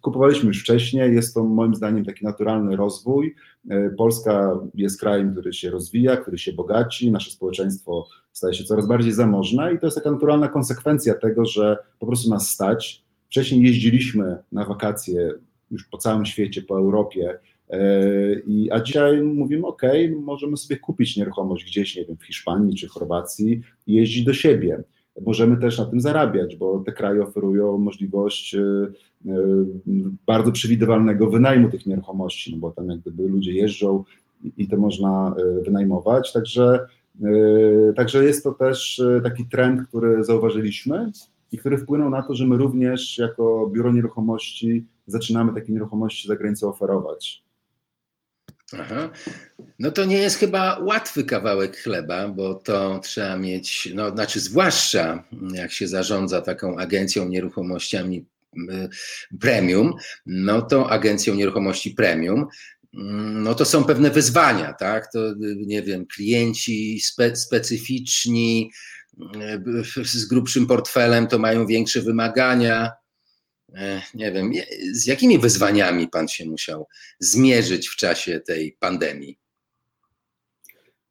Kupowaliśmy 0.00 0.48
już 0.48 0.60
wcześniej, 0.60 1.14
jest 1.14 1.34
to 1.34 1.44
moim 1.44 1.74
zdaniem 1.74 2.04
taki 2.04 2.24
naturalny 2.24 2.76
rozwój. 2.76 3.34
E, 3.70 3.90
Polska 3.90 4.60
jest 4.74 5.00
krajem, 5.00 5.32
który 5.32 5.52
się 5.52 5.70
rozwija, 5.70 6.16
który 6.16 6.38
się 6.38 6.52
bogaci, 6.52 7.10
nasze 7.10 7.30
społeczeństwo 7.30 8.06
staje 8.32 8.54
się 8.54 8.64
coraz 8.64 8.86
bardziej 8.86 9.12
zamożne 9.12 9.74
i 9.74 9.78
to 9.78 9.86
jest 9.86 9.96
taka 9.96 10.10
naturalna 10.10 10.48
konsekwencja 10.48 11.14
tego, 11.14 11.44
że 11.44 11.78
po 11.98 12.06
prostu 12.06 12.30
nas 12.30 12.50
stać. 12.50 13.04
Wcześniej 13.26 13.62
jeździliśmy 13.62 14.36
na 14.52 14.64
wakacje 14.64 15.32
już 15.70 15.84
po 15.84 15.98
całym 15.98 16.26
świecie, 16.26 16.62
po 16.62 16.78
Europie, 16.78 17.38
e, 17.70 17.80
i, 18.40 18.70
a 18.70 18.80
dzisiaj 18.80 19.22
mówimy, 19.22 19.66
OK, 19.66 19.82
możemy 20.20 20.56
sobie 20.56 20.76
kupić 20.76 21.16
nieruchomość 21.16 21.64
gdzieś, 21.64 21.96
nie 21.96 22.04
wiem, 22.04 22.16
w 22.16 22.24
Hiszpanii 22.24 22.76
czy 22.76 22.88
Chorwacji 22.88 23.60
i 23.86 23.94
jeździć 23.94 24.24
do 24.24 24.34
siebie 24.34 24.82
możemy 25.26 25.56
też 25.56 25.78
na 25.78 25.84
tym 25.84 26.00
zarabiać, 26.00 26.56
bo 26.56 26.78
te 26.78 26.92
kraje 26.92 27.22
oferują 27.22 27.78
możliwość 27.78 28.54
e, 28.54 28.60
e, 28.60 29.32
bardzo 30.26 30.52
przewidywalnego 30.52 31.30
wynajmu 31.30 31.70
tych 31.70 31.86
nieruchomości, 31.86 32.52
no 32.52 32.58
bo 32.58 32.70
tam 32.70 32.88
jak 32.88 33.00
gdyby 33.00 33.28
ludzie 33.28 33.52
jeżdżą 33.52 34.04
i 34.56 34.68
to 34.68 34.76
można 34.76 35.34
e, 35.38 35.62
wynajmować, 35.64 36.32
także, 36.32 36.86
także 37.96 38.24
jest 38.24 38.44
to 38.44 38.52
też 38.52 39.02
taki 39.24 39.46
trend, 39.46 39.88
który 39.88 40.24
zauważyliśmy 40.24 41.12
i 41.52 41.58
który 41.58 41.78
wpłynął 41.78 42.10
na 42.10 42.22
to, 42.22 42.34
że 42.34 42.46
my 42.46 42.56
również 42.56 43.18
jako 43.18 43.70
biuro 43.72 43.92
nieruchomości 43.92 44.86
zaczynamy 45.06 45.54
takie 45.54 45.72
nieruchomości 45.72 46.28
za 46.28 46.36
granicą 46.36 46.68
oferować. 46.68 47.44
Aha. 48.78 49.10
No 49.78 49.90
to 49.90 50.04
nie 50.04 50.18
jest 50.18 50.36
chyba 50.36 50.78
łatwy 50.78 51.24
kawałek 51.24 51.76
chleba, 51.76 52.28
bo 52.28 52.54
to 52.54 53.00
trzeba 53.02 53.36
mieć, 53.36 53.88
no 53.94 54.10
znaczy 54.10 54.40
zwłaszcza 54.40 55.24
jak 55.52 55.72
się 55.72 55.88
zarządza 55.88 56.40
taką 56.40 56.78
agencją 56.78 57.28
nieruchomościami 57.28 58.26
y, 58.56 58.88
premium, 59.40 59.94
no 60.26 60.62
to 60.62 60.90
agencją 60.90 61.34
nieruchomości 61.34 61.90
premium, 61.90 62.46
mm, 62.94 63.42
no 63.42 63.54
to 63.54 63.64
są 63.64 63.84
pewne 63.84 64.10
wyzwania, 64.10 64.72
tak? 64.72 65.12
To 65.12 65.18
nie 65.56 65.82
wiem, 65.82 66.06
klienci 66.06 67.00
spe, 67.00 67.36
specyficzni 67.36 68.70
y, 69.96 70.04
z 70.04 70.24
grubszym 70.24 70.66
portfelem 70.66 71.26
to 71.26 71.38
mają 71.38 71.66
większe 71.66 72.02
wymagania, 72.02 72.90
nie 74.14 74.32
wiem, 74.32 74.52
z 74.92 75.06
jakimi 75.06 75.38
wyzwaniami 75.38 76.08
pan 76.08 76.28
się 76.28 76.46
musiał 76.46 76.86
zmierzyć 77.18 77.88
w 77.88 77.96
czasie 77.96 78.40
tej 78.40 78.76
pandemii? 78.80 79.38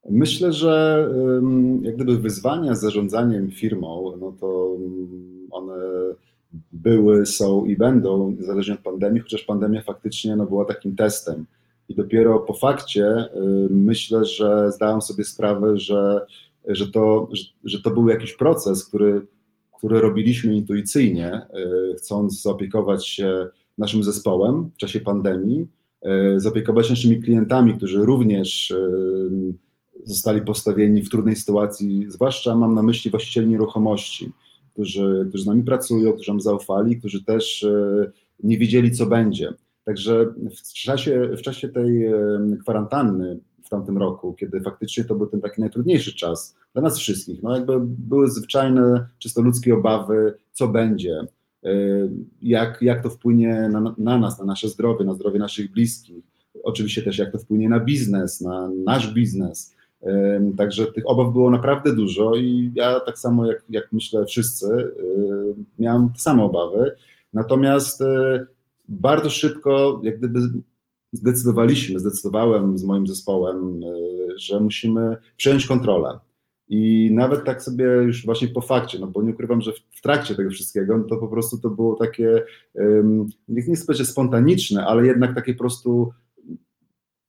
Myślę, 0.10 0.54
że 0.54 1.06
jak 1.82 1.95
gdyby 1.95 2.17
wyzwania 2.17 2.76
z 2.76 2.82
zarządzaniem 2.82 3.52
firmą, 3.52 4.13
no 4.19 4.32
to 4.39 4.78
one 5.52 5.76
były, 6.72 7.26
są 7.26 7.65
i 7.65 7.76
będą, 7.76 8.32
niezależnie 8.32 8.74
od 8.74 8.80
pandemii, 8.80 9.22
chociaż 9.22 9.43
pandemia 9.43 9.82
faktycznie 9.82 10.36
no, 10.36 10.45
była 10.45 10.65
takim 10.65 10.95
testem. 10.95 11.45
I 11.89 11.95
dopiero 11.95 12.39
po 12.39 12.54
fakcie 12.54 13.26
myślę, 13.69 14.26
że 14.26 14.72
zdałem 14.72 15.02
sobie 15.02 15.24
sprawę, 15.24 15.78
że 15.78 16.26
że 16.67 16.91
to, 16.91 17.30
że, 17.32 17.43
że 17.63 17.82
to 17.82 17.91
był 17.91 18.10
jakiś 18.10 18.34
proces, 18.34 18.86
który, 18.86 19.28
który 19.80 20.02
robiliśmy 20.02 20.56
intuicyjnie, 20.56 21.42
chcąc 21.98 22.42
zaopiekować 22.42 23.08
się 23.08 23.48
naszym 23.78 24.04
zespołem 24.04 24.70
w 24.74 24.78
czasie 24.78 25.00
pandemii, 25.00 25.68
zaopiekować 26.38 26.86
się 26.86 26.94
naszymi 26.94 27.22
klientami, 27.22 27.74
którzy 27.74 28.06
również 28.06 28.74
zostali 30.04 30.42
postawieni 30.42 31.02
w 31.02 31.10
trudnej 31.10 31.36
sytuacji, 31.36 32.06
zwłaszcza 32.10 32.56
mam 32.56 32.76
na 32.76 32.84
myśli 32.84 33.12
właścicieli 33.12 33.48
nieruchomości, 33.48 34.32
którzy, 34.74 35.26
którzy 35.30 35.44
z 35.44 35.48
nami 35.48 35.63
pracują, 35.63 36.13
którzy 36.13 36.32
nam 36.32 36.42
zaufali, 36.42 36.98
którzy 37.00 37.24
też 37.24 37.63
e, 37.63 38.12
nie 38.44 38.58
wiedzieli, 38.58 38.92
co 38.92 39.06
będzie. 39.06 39.54
Także 39.86 40.26
w 40.56 40.74
czasie, 40.74 41.30
w 41.38 41.42
czasie 41.42 41.70
tej 41.70 42.06
e, 42.06 42.13
kwarantanny 42.62 43.39
w 43.70 43.72
tamtym 43.72 43.98
roku, 43.98 44.34
kiedy 44.34 44.62
faktycznie 44.62 45.04
to 45.04 45.16
był 45.16 45.28
ten 45.28 45.42
taki 45.42 45.62
najtrudniejszy 45.62 46.16
czas 46.16 46.56
dla 46.74 46.82
nas 46.82 46.98
wszystkich, 46.98 47.44
no 47.44 47.56
jakby 47.56 47.80
były 47.80 48.32
zwyczajne, 48.32 49.08
czysto 49.20 49.42
ludzkie 49.42 49.74
obawy, 49.74 50.34
co 50.52 50.68
będzie, 50.68 51.20
e, 51.64 51.70
jak, 52.42 52.82
jak 52.82 53.04
to 53.04 53.10
wpłynie 53.10 53.70
na, 53.70 53.96
na 53.98 54.18
nas, 54.18 54.40
na 54.40 54.46
nasze 54.46 54.70
zdrowie, 54.70 55.06
na 55.06 55.14
zdrowie 55.14 55.40
naszych 55.40 55.72
bliskich, 55.72 56.24
oczywiście 56.64 57.02
też 57.02 57.18
jak 57.18 57.32
to 57.32 57.38
wpłynie 57.38 57.70
na 57.70 57.80
biznes, 57.80 58.42
na 58.42 58.70
nasz 58.86 59.14
biznes, 59.14 59.76
Także 60.58 60.86
tych 60.86 61.10
obaw 61.10 61.34
było 61.34 61.52
naprawdę 61.52 61.96
dużo 61.96 62.36
i 62.36 62.72
ja 62.76 63.00
tak 63.00 63.20
samo 63.20 63.46
jak, 63.46 63.64
jak 63.70 63.92
myślę 63.92 64.26
wszyscy, 64.26 64.92
miałem 65.80 66.10
te 66.10 66.20
same 66.20 66.44
obawy. 66.44 66.96
Natomiast 67.34 68.02
e, 68.02 68.46
bardzo 68.90 69.30
szybko, 69.30 70.02
jak 70.04 70.18
gdyby 70.18 70.40
zdecydowaliśmy, 71.12 72.00
zdecydowałem 72.00 72.78
z 72.78 72.84
moim 72.84 73.08
zespołem, 73.08 73.82
e, 73.84 73.88
że 74.38 74.60
musimy 74.60 75.17
przejąć 75.38 75.67
kontrolę. 75.67 76.19
I 76.69 77.10
nawet 77.13 77.45
tak 77.45 77.63
sobie 77.63 77.86
już 77.86 78.26
właśnie 78.26 78.48
po 78.48 78.62
fakcie, 78.62 79.00
no 79.00 79.08
bo 79.08 79.24
nie 79.24 79.32
ukrywam, 79.32 79.62
że 79.62 79.72
w 79.91 80.02
trakcie 80.02 80.36
tego 80.36 80.50
wszystkiego, 80.50 80.98
no 80.98 81.04
to 81.04 81.17
po 81.17 81.28
prostu 81.28 81.58
to 81.58 81.69
było 81.69 81.95
takie, 81.95 82.43
nie 83.48 83.76
chcę 83.76 83.86
powiedzieć 83.86 84.08
spontaniczne, 84.08 84.86
ale 84.86 85.08
jednak 85.08 85.36
takie 85.36 85.54
po 85.54 85.60
prostu 85.60 86.12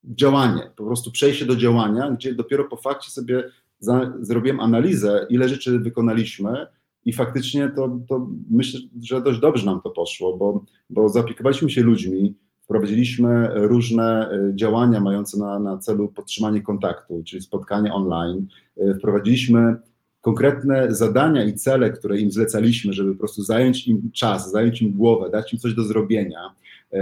działanie, 0.04 0.70
po 0.76 0.84
prostu 0.84 1.10
przejście 1.10 1.46
do 1.46 1.56
działania, 1.56 2.10
gdzie 2.10 2.34
dopiero 2.34 2.64
po 2.64 2.76
fakcie 2.76 3.10
sobie 3.10 3.44
za, 3.78 4.12
zrobiłem 4.20 4.60
analizę, 4.60 5.26
ile 5.30 5.48
rzeczy 5.48 5.78
wykonaliśmy 5.78 6.66
i 7.04 7.12
faktycznie 7.12 7.72
to, 7.76 7.98
to 8.08 8.28
myślę, 8.50 8.80
że 9.02 9.22
dość 9.22 9.40
dobrze 9.40 9.66
nam 9.66 9.80
to 9.80 9.90
poszło, 9.90 10.36
bo, 10.36 10.64
bo 10.90 11.08
zaopiekowaliśmy 11.08 11.70
się 11.70 11.82
ludźmi, 11.82 12.34
wprowadziliśmy 12.70 13.50
różne 13.54 14.30
e, 14.30 14.52
działania 14.54 15.00
mające 15.00 15.38
na, 15.38 15.58
na 15.58 15.78
celu 15.78 16.08
podtrzymanie 16.08 16.62
kontaktu, 16.62 17.22
czyli 17.26 17.42
spotkania 17.42 17.94
online, 17.94 18.46
e, 18.76 18.94
wprowadziliśmy 18.94 19.76
konkretne 20.20 20.94
zadania 20.94 21.44
i 21.44 21.54
cele, 21.54 21.90
które 21.90 22.18
im 22.18 22.30
zlecaliśmy, 22.30 22.92
żeby 22.92 23.12
po 23.12 23.18
prostu 23.18 23.42
zająć 23.42 23.88
im 23.88 24.10
czas, 24.12 24.50
zająć 24.50 24.82
im 24.82 24.92
głowę, 24.92 25.30
dać 25.30 25.52
im 25.52 25.58
coś 25.58 25.74
do 25.74 25.84
zrobienia. 25.84 26.54
E, 26.92 26.98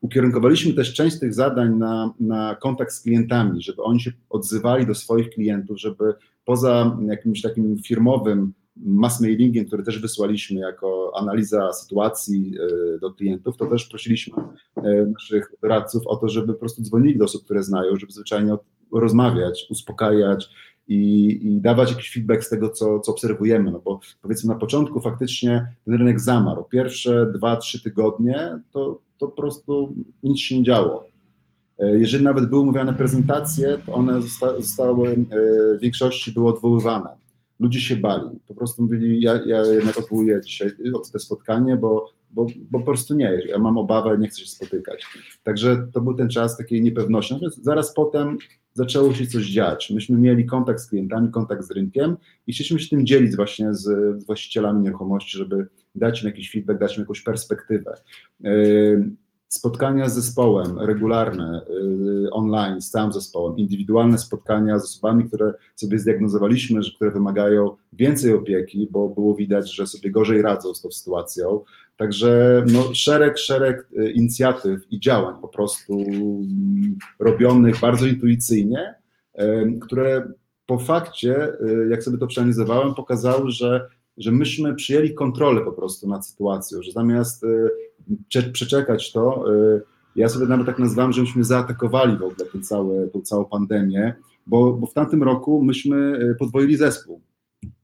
ukierunkowaliśmy 0.00 0.72
też 0.72 0.94
część 0.94 1.18
tych 1.18 1.34
zadań 1.34 1.76
na, 1.76 2.14
na 2.20 2.54
kontakt 2.54 2.92
z 2.92 3.02
klientami, 3.02 3.62
żeby 3.62 3.82
oni 3.82 4.00
się 4.00 4.12
odzywali 4.30 4.86
do 4.86 4.94
swoich 4.94 5.30
klientów, 5.30 5.80
żeby 5.80 6.14
poza 6.44 6.98
jakimś 7.06 7.42
takim 7.42 7.78
firmowym 7.82 8.52
mass 8.76 9.20
mailingiem, 9.20 9.64
który 9.64 9.82
też 9.82 9.98
wysłaliśmy 9.98 10.60
jako 10.60 11.12
analiza 11.16 11.72
sytuacji 11.72 12.54
e, 12.94 12.98
do 12.98 13.10
klientów, 13.10 13.56
to 13.56 13.66
też 13.66 13.86
prosiliśmy 13.86 14.42
e, 14.76 15.06
naszych 15.06 15.52
doradców 15.62 16.06
o 16.06 16.16
to, 16.16 16.28
żeby 16.28 16.52
po 16.52 16.58
prostu 16.58 16.82
dzwonili 16.82 17.18
do 17.18 17.24
osób, 17.24 17.44
które 17.44 17.62
znają, 17.62 17.96
żeby 17.96 18.12
zwyczajnie 18.12 18.56
rozmawiać, 18.92 19.66
uspokajać, 19.70 20.50
i, 20.88 21.28
i, 21.42 21.60
dawać 21.60 21.90
jakiś 21.90 22.12
feedback 22.12 22.44
z 22.44 22.48
tego, 22.48 22.70
co, 22.70 23.00
co 23.00 23.12
obserwujemy, 23.12 23.70
no 23.70 23.80
bo 23.84 24.00
powiedzmy 24.22 24.54
na 24.54 24.60
początku 24.60 25.00
faktycznie 25.00 25.74
ten 25.84 25.94
rynek 25.94 26.20
zamarł. 26.20 26.64
Pierwsze 26.64 27.32
dwa, 27.34 27.56
trzy 27.56 27.82
tygodnie 27.82 28.58
to, 28.72 29.00
to 29.18 29.28
po 29.28 29.42
prostu 29.42 29.94
nic 30.22 30.38
się 30.38 30.58
nie 30.58 30.64
działo. 30.64 31.04
E, 31.78 31.98
jeżeli 31.98 32.24
nawet 32.24 32.50
były 32.50 32.64
mówione 32.64 32.94
prezentacje, 32.94 33.78
to 33.86 33.92
one 33.92 34.22
zosta 34.22 34.56
zostały, 34.56 35.16
w 35.78 35.80
większości 35.80 36.32
były 36.32 36.48
odwoływane. 36.48 37.20
Ludzie 37.60 37.80
się 37.80 37.96
bali, 37.96 38.38
po 38.48 38.54
prostu 38.54 38.82
mówili, 38.82 39.20
ja, 39.20 39.40
ja 39.46 39.64
jednak 39.64 39.98
odwołuję 39.98 40.40
dzisiaj 40.40 40.70
te 41.12 41.18
spotkanie, 41.18 41.76
bo, 41.76 42.12
bo, 42.30 42.46
bo 42.70 42.78
po 42.78 42.84
prostu 42.84 43.14
nie, 43.14 43.42
ja 43.48 43.58
mam 43.58 43.78
obawę, 43.78 44.18
nie 44.18 44.28
chcę 44.28 44.40
się 44.40 44.46
spotykać. 44.46 45.06
Także 45.42 45.86
to 45.92 46.00
był 46.00 46.14
ten 46.14 46.28
czas 46.28 46.56
takiej 46.56 46.82
niepewności. 46.82 47.34
Natomiast 47.34 47.64
zaraz 47.64 47.94
potem 47.94 48.38
zaczęło 48.74 49.14
się 49.14 49.26
coś 49.26 49.46
dziać. 49.46 49.90
Myśmy 49.90 50.18
mieli 50.18 50.46
kontakt 50.46 50.80
z 50.80 50.88
klientami, 50.88 51.30
kontakt 51.30 51.64
z 51.64 51.70
rynkiem 51.70 52.16
i 52.46 52.52
chcieliśmy 52.52 52.80
się 52.80 52.88
tym 52.88 53.06
dzielić 53.06 53.36
właśnie 53.36 53.74
z, 53.74 53.82
z 54.22 54.26
właścicielami 54.26 54.82
nieruchomości, 54.82 55.38
żeby 55.38 55.66
dać 55.94 56.22
im 56.22 56.28
jakiś 56.28 56.50
feedback, 56.50 56.80
dać 56.80 56.96
im 56.96 57.00
jakąś 57.00 57.22
perspektywę. 57.22 57.94
Spotkania 59.52 60.08
z 60.08 60.14
zespołem 60.14 60.78
regularne, 60.78 61.60
yy, 61.68 62.30
online, 62.30 62.80
z 62.80 62.90
całym 62.90 63.12
zespołem, 63.12 63.56
indywidualne 63.56 64.18
spotkania 64.18 64.78
z 64.78 64.84
osobami, 64.84 65.24
które 65.24 65.54
sobie 65.76 65.98
zdiagnozowaliśmy, 65.98 66.82
że 66.82 66.92
które 66.96 67.10
wymagają 67.10 67.76
więcej 67.92 68.34
opieki, 68.34 68.88
bo 68.90 69.08
było 69.08 69.34
widać, 69.34 69.74
że 69.74 69.86
sobie 69.86 70.10
gorzej 70.10 70.42
radzą 70.42 70.74
z 70.74 70.82
tą 70.82 70.90
sytuacją. 70.90 71.64
Także 71.96 72.64
no, 72.72 72.94
szereg, 72.94 73.38
szereg 73.38 73.88
yy, 73.92 74.10
inicjatyw 74.10 74.92
i 74.92 75.00
działań 75.00 75.34
po 75.40 75.48
prostu 75.48 76.00
mm, 76.00 76.98
robionych 77.18 77.80
bardzo 77.80 78.06
intuicyjnie, 78.06 78.94
które 79.80 80.32
po 80.66 80.78
fakcie, 80.78 81.52
jak 81.90 82.02
sobie 82.02 82.18
to 82.18 82.26
przeanalizowałem, 82.26 82.94
pokazały, 82.94 83.50
że 83.50 83.88
że 84.16 84.32
myśmy 84.32 84.74
przyjęli 84.74 85.14
kontrolę 85.14 85.60
po 85.60 85.72
prostu 85.72 86.08
nad 86.08 86.26
sytuacją, 86.26 86.82
że 86.82 86.92
zamiast 86.92 87.44
y, 87.44 88.50
przeczekać 88.52 89.12
to, 89.12 89.54
y, 89.54 89.82
ja 90.16 90.28
sobie 90.28 90.46
nawet 90.46 90.66
tak 90.66 90.78
nazwałem, 90.78 91.12
że 91.12 91.20
myśmy 91.20 91.44
zaatakowali 91.44 92.12
w 92.12 92.22
ogóle 92.22 92.48
tę, 92.52 92.60
całe, 92.60 93.08
całą 93.24 93.44
pandemię, 93.44 94.14
bo, 94.46 94.72
bo 94.72 94.86
w 94.86 94.94
tamtym 94.94 95.22
roku 95.22 95.62
myśmy 95.64 95.96
y, 95.96 96.34
podwoili 96.38 96.76
zespół. 96.76 97.20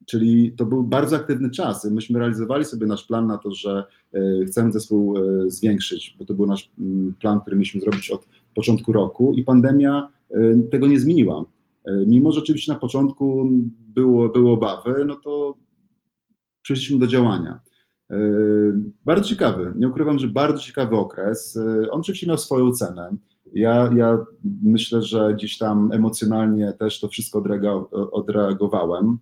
Czyli 0.06 0.52
to 0.52 0.66
był 0.66 0.82
bardzo 0.82 1.16
aktywny 1.16 1.50
czas. 1.50 1.84
Myśmy 1.84 2.18
realizowali 2.18 2.64
sobie 2.64 2.86
nasz 2.86 3.06
plan 3.06 3.26
na 3.26 3.38
to, 3.38 3.50
że 3.54 3.84
chcemy 4.46 4.72
zespół 4.72 5.14
zwiększyć, 5.46 6.16
bo 6.18 6.24
to 6.24 6.34
był 6.34 6.46
nasz 6.46 6.70
mm, 6.78 7.14
plan, 7.20 7.40
który 7.40 7.56
mieliśmy 7.56 7.80
zrobić 7.80 8.10
od 8.10 8.26
początku 8.54 8.92
roku 8.92 9.34
i 9.34 9.44
pandemia 9.44 10.08
tego 10.70 10.86
nie 10.86 11.00
zmieniła. 11.00 11.44
Mimo, 12.06 12.32
że 12.32 12.40
oczywiście 12.40 12.72
na 12.72 12.78
początku 12.78 13.50
było, 13.94 14.28
były 14.28 14.50
obawy, 14.50 15.04
no 15.06 15.16
to 15.16 15.54
przeszliśmy 16.66 16.98
do 16.98 17.06
działania. 17.06 17.60
E, 18.10 18.16
bardzo 19.04 19.24
ciekawy, 19.28 19.72
nie 19.76 19.88
ukrywam, 19.88 20.18
że 20.18 20.28
bardzo 20.28 20.58
ciekawy 20.58 20.96
okres. 20.96 21.56
E, 21.56 21.90
on 21.90 22.00
oczywiście 22.00 22.26
miał 22.26 22.38
swoją 22.38 22.72
cenę. 22.72 23.16
Ja, 23.52 23.90
ja 23.96 24.18
myślę, 24.62 25.02
że 25.02 25.34
gdzieś 25.34 25.58
tam 25.58 25.92
emocjonalnie 25.92 26.72
też 26.72 27.00
to 27.00 27.08
wszystko 27.08 27.42
odreagowałem, 28.12 29.18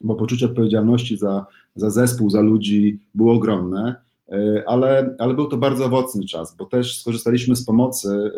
bo 0.00 0.14
poczucie 0.14 0.46
odpowiedzialności 0.46 1.16
za, 1.16 1.46
za 1.74 1.90
zespół, 1.90 2.30
za 2.30 2.40
ludzi 2.40 3.00
było 3.14 3.34
ogromne, 3.34 3.94
e, 4.28 4.64
ale, 4.66 5.16
ale 5.18 5.34
był 5.34 5.46
to 5.46 5.56
bardzo 5.56 5.84
owocny 5.84 6.24
czas, 6.24 6.56
bo 6.56 6.64
też 6.64 7.00
skorzystaliśmy 7.00 7.56
z 7.56 7.64
pomocy 7.64 8.30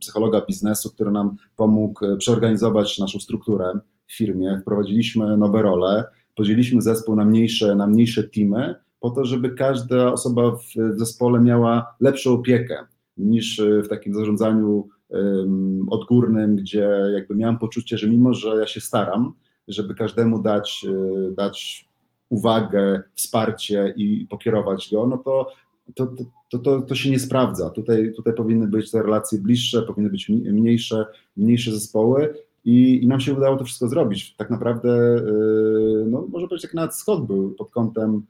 psychologa 0.00 0.40
biznesu, 0.48 0.90
który 0.90 1.10
nam 1.10 1.36
pomógł 1.56 2.16
przeorganizować 2.18 2.98
naszą 2.98 3.18
strukturę 3.20 3.78
w 4.06 4.16
firmie. 4.16 4.58
Wprowadziliśmy 4.62 5.36
nowe 5.36 5.62
role, 5.62 6.04
podzieliliśmy 6.34 6.82
zespół 6.82 7.16
na 7.16 7.24
mniejsze, 7.24 7.74
na 7.74 7.86
mniejsze 7.86 8.24
teamy, 8.24 8.74
po 9.00 9.10
to, 9.10 9.24
żeby 9.24 9.50
każda 9.50 10.12
osoba 10.12 10.50
w 10.50 10.98
zespole 10.98 11.40
miała 11.40 11.94
lepszą 12.00 12.32
opiekę 12.32 12.86
niż 13.16 13.62
w 13.84 13.88
takim 13.88 14.14
zarządzaniu 14.14 14.88
um, 15.08 15.86
odgórnym, 15.90 16.56
gdzie 16.56 16.88
jakby 17.14 17.34
miałem 17.34 17.58
poczucie, 17.58 17.98
że 17.98 18.08
mimo, 18.08 18.34
że 18.34 18.48
ja 18.48 18.66
się 18.66 18.80
staram, 18.80 19.32
żeby 19.68 19.94
każdemu 19.94 20.42
dać, 20.42 20.86
e, 20.88 21.30
dać 21.34 21.88
uwagę, 22.28 23.02
wsparcie 23.14 23.94
i 23.96 24.26
pokierować 24.30 24.88
go, 24.92 25.06
no 25.06 25.18
to 25.18 25.52
to, 25.94 26.14
to, 26.50 26.58
to, 26.58 26.82
to 26.82 26.94
się 26.94 27.10
nie 27.10 27.18
sprawdza. 27.18 27.70
Tutaj, 27.70 28.12
tutaj 28.16 28.34
powinny 28.34 28.66
być 28.66 28.90
te 28.90 29.02
relacje 29.02 29.38
bliższe, 29.38 29.82
powinny 29.82 30.10
być 30.10 30.28
mniejsze, 30.28 31.06
mniejsze 31.36 31.72
zespoły 31.72 32.34
i, 32.64 33.02
I, 33.02 33.06
nam 33.06 33.20
się 33.20 33.34
udało 33.34 33.56
to 33.56 33.64
wszystko 33.64 33.88
zrobić. 33.88 34.36
Tak 34.36 34.50
naprawdę, 34.50 35.22
yy, 35.26 36.06
no, 36.10 36.26
może 36.30 36.48
powiedzieć, 36.48 36.64
jak 36.64 36.74
nawet 36.74 36.94
skok 36.94 37.26
był 37.26 37.50
pod 37.50 37.70
kątem 37.70 38.22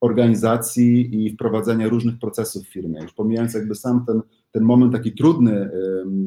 organizacji 0.00 1.24
i 1.24 1.30
wprowadzenia 1.30 1.88
różnych 1.88 2.18
procesów 2.18 2.64
w 2.64 2.72
firmie. 2.72 3.02
Już 3.02 3.12
pomijając 3.12 3.54
jakby 3.54 3.74
sam 3.74 4.04
ten, 4.06 4.20
ten 4.52 4.62
moment 4.62 4.92
taki 4.92 5.12
trudny 5.12 5.70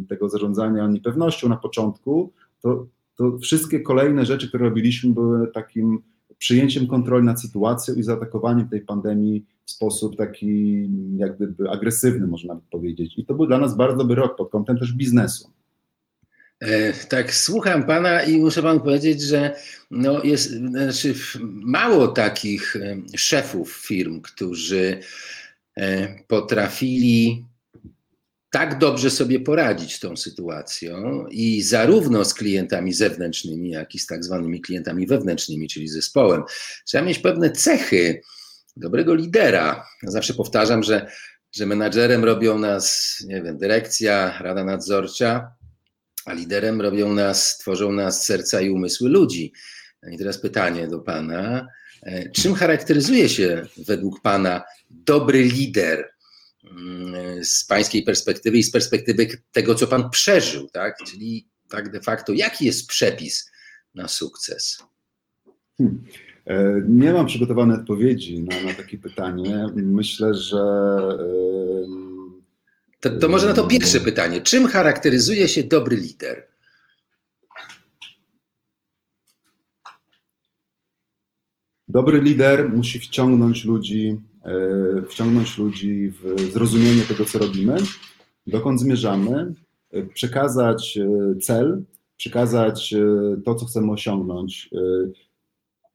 tego 0.09 0.29
zarządzania 0.29 0.87
niepewnością 0.87 1.49
na 1.49 1.57
początku, 1.57 2.31
to, 2.61 2.87
to 3.15 3.37
wszystkie 3.37 3.79
kolejne 3.79 4.25
rzeczy, 4.25 4.47
które 4.47 4.65
robiliśmy, 4.65 5.13
były 5.13 5.47
takim 5.47 5.99
przyjęciem 6.37 6.87
kontroli 6.87 7.25
nad 7.25 7.41
sytuacją 7.41 7.95
i 7.95 8.03
zaatakowaniem 8.03 8.69
tej 8.69 8.81
pandemii 8.81 9.45
w 9.65 9.71
sposób 9.71 10.15
taki 10.15 10.83
jak 11.17 11.35
gdyby 11.35 11.69
agresywny, 11.69 12.27
można 12.27 12.59
powiedzieć. 12.71 13.17
I 13.17 13.25
to 13.25 13.33
był 13.33 13.47
dla 13.47 13.57
nas 13.57 13.77
bardzo 13.77 13.97
dobry 13.97 14.15
rok 14.15 14.35
pod 14.35 14.49
kątem 14.49 14.77
też 14.77 14.93
biznesu. 14.93 15.49
E, 16.63 16.93
tak, 16.93 17.33
słucham 17.33 17.85
pana 17.85 18.23
i 18.23 18.37
muszę 18.37 18.61
panu 18.61 18.79
powiedzieć, 18.79 19.21
że 19.21 19.55
no 19.91 20.23
jest 20.23 20.51
znaczy 20.51 21.13
mało 21.41 22.07
takich 22.07 22.75
e, 22.75 22.97
szefów 23.17 23.73
firm, 23.87 24.21
którzy 24.21 24.99
e, 25.77 26.15
potrafili 26.27 27.45
tak 28.51 28.77
dobrze 28.77 29.09
sobie 29.09 29.39
poradzić 29.39 29.95
z 29.95 29.99
tą 29.99 30.17
sytuacją 30.17 31.25
i 31.27 31.61
zarówno 31.61 32.25
z 32.25 32.33
klientami 32.33 32.93
zewnętrznymi, 32.93 33.69
jak 33.69 33.95
i 33.95 33.99
z 33.99 34.07
tak 34.07 34.23
zwanymi 34.23 34.61
klientami 34.61 35.07
wewnętrznymi, 35.07 35.67
czyli 35.67 35.87
zespołem. 35.87 36.43
Trzeba 36.85 37.03
mieć 37.03 37.19
pewne 37.19 37.51
cechy 37.51 38.21
dobrego 38.75 39.15
lidera. 39.15 39.85
Ja 40.03 40.11
zawsze 40.11 40.33
powtarzam, 40.33 40.83
że, 40.83 41.11
że 41.55 41.65
menadżerem 41.65 42.23
robią 42.23 42.59
nas, 42.59 43.17
nie 43.27 43.41
wiem, 43.41 43.57
dyrekcja, 43.57 44.37
rada 44.41 44.63
nadzorcza, 44.63 45.55
a 46.25 46.33
liderem 46.33 46.81
robią 46.81 47.13
nas, 47.13 47.57
tworzą 47.57 47.91
nas 47.91 48.25
serca 48.25 48.61
i 48.61 48.69
umysły 48.69 49.09
ludzi. 49.09 49.53
I 50.11 50.17
teraz 50.17 50.37
pytanie 50.37 50.87
do 50.87 50.99
Pana. 50.99 51.67
E, 52.03 52.29
czym 52.29 52.53
charakteryzuje 52.53 53.29
się 53.29 53.67
według 53.77 54.21
Pana 54.21 54.63
dobry 54.89 55.43
lider 55.43 56.09
mm, 56.71 57.45
z 57.45 57.65
Pańskiej 57.65 58.03
perspektywy 58.03 58.57
i 58.57 58.63
z 58.63 58.71
perspektywy 58.71 59.27
tego, 59.51 59.75
co 59.75 59.87
Pan 59.87 60.09
przeżył, 60.09 60.69
tak? 60.69 60.97
Czyli 61.05 61.47
tak 61.69 61.91
de 61.91 62.01
facto, 62.01 62.33
jaki 62.33 62.65
jest 62.65 62.87
przepis 62.87 63.51
na 63.95 64.07
sukces? 64.07 64.83
Hmm. 65.77 66.03
E, 66.45 66.81
nie 66.87 67.13
mam 67.13 67.25
przygotowanej 67.25 67.77
odpowiedzi 67.77 68.43
na, 68.43 68.61
na 68.61 68.73
takie 68.73 68.97
pytanie. 68.97 69.67
Myślę, 69.75 70.33
że 70.33 70.63
to, 73.03 73.09
to 73.09 73.29
może 73.29 73.47
na 73.47 73.53
to 73.53 73.67
pierwsze 73.67 73.99
pytanie. 73.99 74.41
Czym 74.41 74.67
charakteryzuje 74.67 75.47
się 75.47 75.63
dobry 75.63 75.97
lider? 75.97 76.47
Dobry 81.87 82.21
lider 82.21 82.69
musi 82.69 82.99
wciągnąć 82.99 83.65
ludzi, 83.65 84.21
e, 84.45 85.01
wciągnąć 85.09 85.57
ludzi 85.57 86.09
w 86.09 86.51
zrozumienie 86.51 87.01
tego, 87.01 87.25
co 87.25 87.39
robimy, 87.39 87.75
dokąd 88.47 88.79
zmierzamy, 88.79 89.53
e, 89.91 90.03
przekazać 90.03 90.97
e, 90.97 91.35
cel, 91.39 91.83
przekazać 92.17 92.95
to, 93.45 93.55
co 93.55 93.65
chcemy 93.65 93.91
osiągnąć. 93.91 94.69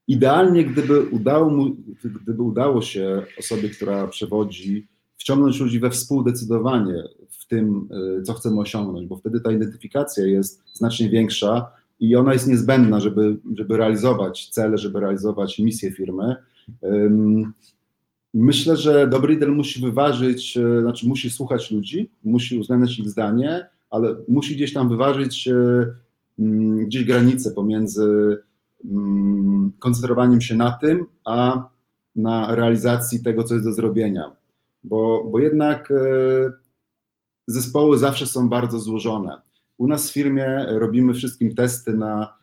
Idealnie, 0.08 0.64
gdyby 0.64 1.00
udało, 1.00 1.50
mu, 1.50 1.76
gdyby 2.22 2.42
udało 2.42 2.82
się 2.82 3.22
osobie, 3.38 3.68
która 3.68 4.06
przewodzi, 4.06 4.86
wciągnąć 5.18 5.60
ludzi 5.60 5.80
we 5.80 5.90
współdecydowanie 5.90 7.02
w 7.28 7.46
tym, 7.46 7.88
y, 8.18 8.22
co 8.22 8.34
chcemy 8.34 8.60
osiągnąć, 8.60 9.06
bo 9.06 9.16
wtedy 9.16 9.40
ta 9.40 9.52
identyfikacja 9.52 10.26
jest 10.26 10.62
znacznie 10.74 11.08
większa 11.08 11.70
i 12.00 12.16
ona 12.16 12.32
jest 12.32 12.48
niezbędna, 12.48 13.00
żeby, 13.00 13.36
żeby 13.56 13.76
realizować 13.76 14.48
cele, 14.48 14.78
żeby 14.78 15.00
realizować 15.00 15.58
misję 15.58 15.92
firmy. 15.92 16.36
Myślę, 18.34 18.76
że 18.76 19.08
dobry 19.08 19.34
lider 19.34 19.52
musi 19.52 19.80
wyważyć, 19.80 20.56
y, 20.56 20.80
znaczy 20.80 21.08
musi 21.08 21.30
słuchać 21.30 21.70
ludzi, 21.70 22.10
musi 22.24 22.58
uwzględniać 22.58 22.98
ich 22.98 23.10
zdanie, 23.10 23.66
ale 23.90 24.16
musi 24.28 24.54
gdzieś 24.54 24.72
tam 24.72 24.88
wyważyć 24.88 25.48
y, 25.48 25.86
mm, 26.38 26.86
gdzieś 26.86 27.04
granice 27.04 27.50
pomiędzy 27.50 28.38
mm, 28.84 29.72
koncentrowaniem 29.78 30.40
się 30.40 30.56
na 30.56 30.72
tym, 30.72 31.06
a 31.24 31.68
na 32.16 32.54
realizacji 32.54 33.22
tego, 33.22 33.44
co 33.44 33.54
jest 33.54 33.66
do 33.66 33.72
zrobienia 33.72 34.37
bo, 34.84 35.24
bo 35.24 35.38
jednak 35.38 35.90
e, 35.90 35.94
zespoły 37.46 37.98
zawsze 37.98 38.26
są 38.26 38.48
bardzo 38.48 38.78
złożone. 38.78 39.40
U 39.78 39.86
nas 39.86 40.10
w 40.10 40.12
firmie 40.12 40.66
robimy 40.68 41.14
wszystkim 41.14 41.54
testy 41.54 41.94
na 41.94 42.38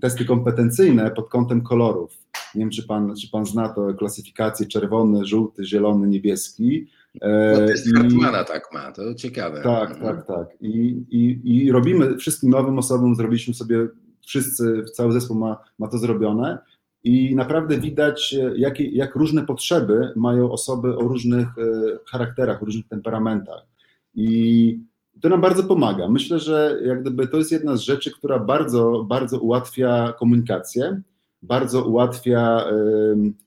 testy 0.00 0.24
kompetencyjne 0.24 1.10
pod 1.10 1.28
kątem 1.28 1.62
kolorów. 1.62 2.18
Nie 2.54 2.60
wiem, 2.60 2.70
czy 2.70 2.86
pan, 2.86 3.16
czy 3.16 3.30
pan 3.30 3.46
zna 3.46 3.68
to 3.68 3.94
klasyfikację 3.94 4.66
czerwony, 4.66 5.24
żółty, 5.24 5.64
zielony, 5.64 6.08
niebieski. 6.08 6.86
E, 7.20 7.56
no, 7.60 7.66
test 7.66 7.86
I, 7.86 7.90
Hartmana 7.90 8.44
tak 8.44 8.72
ma, 8.72 8.92
to 8.92 9.14
ciekawe. 9.14 9.62
Tak, 9.62 9.90
mhm. 9.90 10.16
tak, 10.16 10.26
tak. 10.26 10.46
I, 10.60 11.04
i, 11.10 11.40
I 11.44 11.72
robimy 11.72 12.16
wszystkim 12.16 12.50
nowym 12.50 12.78
osobom, 12.78 13.14
zrobiliśmy 13.14 13.54
sobie, 13.54 13.88
wszyscy, 14.26 14.84
cały 14.94 15.12
zespół 15.12 15.36
ma, 15.36 15.56
ma 15.78 15.88
to 15.88 15.98
zrobione 15.98 16.58
i 17.04 17.34
naprawdę 17.34 17.78
widać, 17.78 18.34
e, 18.34 18.52
jak, 18.56 18.80
jak 18.80 19.14
różne 19.14 19.46
potrzeby 19.46 20.12
mają 20.16 20.52
osoby 20.52 20.96
o 20.96 21.00
różnych 21.00 21.48
e, 21.48 21.62
charakterach, 22.10 22.62
różnych 22.62 22.88
temperamentach. 22.88 23.66
I 24.14 24.80
to 25.20 25.28
nam 25.28 25.40
bardzo 25.40 25.64
pomaga. 25.64 26.08
Myślę, 26.08 26.38
że 26.38 26.80
jak 26.84 27.00
gdyby 27.00 27.28
to 27.28 27.36
jest 27.36 27.52
jedna 27.52 27.76
z 27.76 27.80
rzeczy, 27.80 28.10
która 28.10 28.38
bardzo, 28.38 29.04
bardzo 29.08 29.38
ułatwia 29.38 30.12
komunikację, 30.18 31.02
bardzo 31.42 31.84
ułatwia 31.84 32.64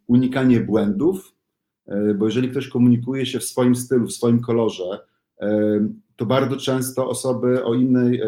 unikanie 0.07 0.59
błędów, 0.59 1.35
e, 1.87 2.13
bo 2.13 2.25
jeżeli 2.25 2.49
ktoś 2.49 2.67
komunikuje 2.67 3.25
się 3.25 3.39
w 3.39 3.43
swoim 3.43 3.75
stylu, 3.75 4.07
w 4.07 4.13
swoim 4.13 4.39
kolorze, 4.39 4.99
to 6.15 6.25
bardzo 6.25 6.57
często 6.57 7.09
osoby 7.09 7.63
o, 7.63 7.73
innej, 7.73 8.21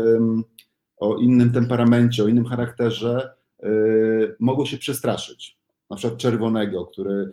o 0.97 1.17
innym 1.17 1.51
temperamencie, 1.51 2.23
o 2.23 2.27
innym 2.27 2.45
charakterze 2.45 3.35
Y, 3.65 4.35
mogą 4.39 4.65
się 4.65 4.77
przestraszyć. 4.77 5.57
Na 5.89 5.95
przykład 5.95 6.19
czerwonego, 6.19 6.85
który 6.85 7.31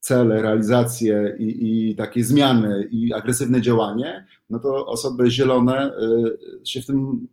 cele, 0.00 0.42
realizacje 0.42 1.36
i, 1.38 1.90
i, 1.90 1.96
takie 1.96 2.24
zmiany 2.24 2.88
i 2.90 3.12
agresywne 3.12 3.60
działanie, 3.60 4.26
no 4.50 4.58
to 4.58 4.86
osoby 4.86 5.30
zielone 5.30 5.92
y, 6.62 6.66
się 6.66 6.82
w 6.82 6.86
tym 6.86 7.28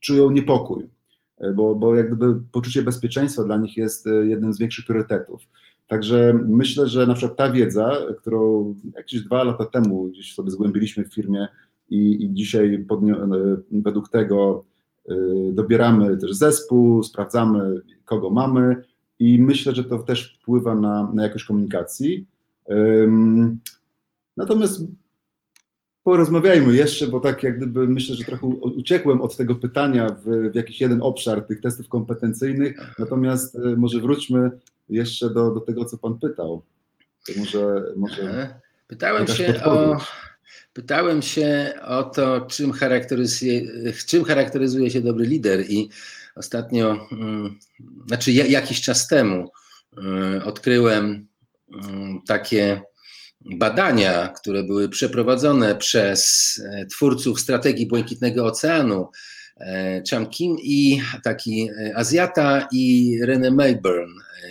czują 0.00 0.30
niepokój, 0.30 0.84
y, 1.44 1.52
bo, 1.54 1.74
bo 1.74 1.96
jak 1.96 2.06
gdyby 2.06 2.40
poczucie 2.52 2.82
bezpieczeństwa 2.82 3.44
dla 3.44 3.56
nich 3.56 3.76
jest 3.76 4.08
jednym 4.22 4.52
z 4.52 4.58
większych 4.58 4.86
priorytetów. 4.86 5.42
Także 5.86 6.38
myślę, 6.48 6.86
że 6.86 7.06
na 7.06 7.14
przykład 7.14 7.38
ta 7.38 7.52
wiedza, 7.52 7.96
którą 8.18 8.74
jakieś 8.96 9.20
dwa 9.20 9.44
lata 9.44 9.64
temu 9.64 10.04
gdzieś 10.04 10.34
sobie 10.34 10.50
zgłębiliśmy 10.50 11.04
w 11.04 11.14
firmie 11.14 11.48
i, 11.90 12.24
i 12.24 12.34
dzisiaj 12.34 12.86
według 13.70 14.08
tego 14.08 14.64
dobieramy 15.52 16.16
też 16.16 16.34
zespół, 16.34 17.02
sprawdzamy, 17.02 17.80
kogo 18.04 18.30
mamy 18.30 18.84
i 19.18 19.42
myślę, 19.42 19.74
że 19.74 19.84
to 19.84 19.98
też 19.98 20.38
wpływa 20.40 20.74
na, 20.74 21.12
na 21.14 21.22
jakość 21.22 21.44
komunikacji. 21.44 22.26
Natomiast 24.36 24.80
porozmawiajmy 26.02 26.74
jeszcze, 26.74 27.06
bo 27.06 27.20
tak 27.20 27.42
jak 27.42 27.56
gdyby 27.56 27.88
myślę, 27.88 28.14
że 28.14 28.24
trochę 28.24 28.46
uciekłem 28.46 29.20
od 29.20 29.36
tego 29.36 29.54
pytania 29.54 30.08
w, 30.08 30.50
w 30.52 30.54
jakiś 30.54 30.80
jeden 30.80 31.02
obszar 31.02 31.46
tych 31.46 31.60
testów 31.60 31.88
kompetencyjnych, 31.88 32.94
natomiast 32.98 33.54
y, 33.54 33.76
może 33.76 34.00
wróćmy 34.00 34.50
jeszcze 34.88 35.30
do, 35.30 35.50
do 35.50 35.60
tego, 35.60 35.84
co 35.84 35.98
Pan 35.98 36.18
pytał. 36.18 36.62
To 37.26 37.32
może, 37.38 37.84
może 37.96 38.54
Pytałem 38.86 39.26
się 39.26 39.52
podpowiedź. 39.52 40.00
o 40.00 40.04
Pytałem 40.72 41.22
się 41.22 41.72
o 41.84 42.04
to, 42.04 42.40
czym 42.40 42.72
charakteryzuje, 42.72 43.62
czym 44.06 44.24
charakteryzuje 44.24 44.90
się 44.90 45.00
dobry 45.00 45.26
lider 45.26 45.70
i 45.70 45.88
ostatnio, 46.36 47.08
mm, 47.12 47.58
znaczy 48.06 48.32
jakiś 48.32 48.80
czas 48.80 49.08
temu 49.08 49.50
mm, 49.98 50.42
odkryłem 50.42 51.28
mm, 51.84 52.20
takie 52.26 52.82
badania, 53.44 54.28
które 54.28 54.62
były 54.62 54.88
przeprowadzone 54.88 55.76
przez 55.76 56.52
e, 56.64 56.86
twórców 56.86 57.40
strategii 57.40 57.86
Błękitnego 57.86 58.46
Oceanu, 58.46 59.08
e, 59.60 60.02
Cham 60.10 60.26
Kim 60.26 60.56
i 60.62 61.02
taki 61.24 61.68
e, 61.70 61.96
Azjata 61.96 62.68
i 62.72 63.18
René 63.24 63.54
Mayburn, 63.54 64.10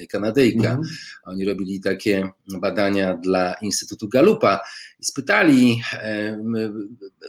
Kanadyjka. 0.09 0.69
Mhm. 0.69 0.87
Oni 1.23 1.45
robili 1.45 1.79
takie 1.81 2.29
badania 2.61 3.17
dla 3.17 3.53
Instytutu 3.53 4.09
Galupa 4.09 4.59
spytali 5.01 5.81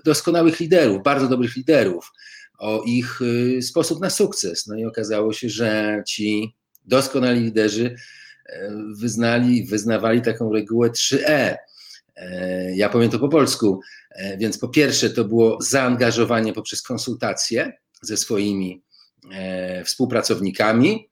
doskonałych 0.04 0.60
liderów, 0.60 1.02
bardzo 1.02 1.28
dobrych 1.28 1.56
liderów 1.56 2.12
o 2.58 2.82
ich 2.86 3.22
y, 3.22 3.62
sposób 3.62 4.00
na 4.00 4.10
sukces. 4.10 4.66
No 4.66 4.76
i 4.76 4.84
okazało 4.84 5.32
się, 5.32 5.48
że 5.48 6.02
ci 6.06 6.56
doskonali 6.84 7.40
liderzy 7.40 7.94
wyznali, 8.96 9.66
wyznawali 9.66 10.22
taką 10.22 10.52
regułę 10.52 10.90
3E. 10.90 11.56
E, 12.16 12.76
ja 12.76 12.88
powiem 12.88 13.10
to 13.10 13.18
po 13.18 13.28
polsku. 13.28 13.80
E, 14.10 14.36
więc 14.36 14.58
po 14.58 14.68
pierwsze 14.68 15.10
to 15.10 15.24
było 15.24 15.58
zaangażowanie 15.60 16.52
poprzez 16.52 16.82
konsultacje 16.82 17.72
ze 18.02 18.16
swoimi 18.16 18.82
e, 19.32 19.84
współpracownikami. 19.84 21.08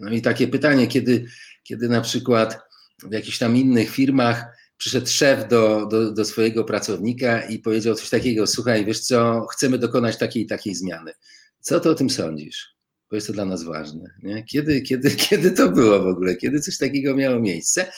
No 0.00 0.10
i 0.10 0.22
takie 0.22 0.48
pytanie, 0.48 0.86
kiedy, 0.86 1.26
kiedy 1.62 1.88
na 1.88 2.00
przykład 2.00 2.58
w 3.02 3.12
jakichś 3.12 3.38
tam 3.38 3.56
innych 3.56 3.90
firmach 3.90 4.44
przyszedł 4.76 5.06
szef 5.06 5.48
do, 5.48 5.86
do, 5.86 6.12
do, 6.12 6.24
swojego 6.24 6.64
pracownika 6.64 7.42
i 7.42 7.58
powiedział 7.58 7.94
coś 7.94 8.10
takiego, 8.10 8.46
słuchaj, 8.46 8.84
wiesz 8.84 9.00
co, 9.00 9.46
chcemy 9.52 9.78
dokonać 9.78 10.18
takiej 10.18 10.46
takiej 10.46 10.74
zmiany. 10.74 11.12
Co 11.60 11.80
ty 11.80 11.90
o 11.90 11.94
tym 11.94 12.10
sądzisz? 12.10 12.76
Bo 13.10 13.16
jest 13.16 13.26
to 13.26 13.32
dla 13.32 13.44
nas 13.44 13.62
ważne. 13.62 14.14
Nie? 14.22 14.44
Kiedy, 14.44 14.80
kiedy, 14.80 15.10
kiedy 15.28 15.50
to 15.50 15.68
było 15.68 16.02
w 16.02 16.06
ogóle? 16.06 16.36
Kiedy 16.36 16.60
coś 16.60 16.78
takiego 16.78 17.14
miało 17.14 17.40
miejsce? 17.40 17.92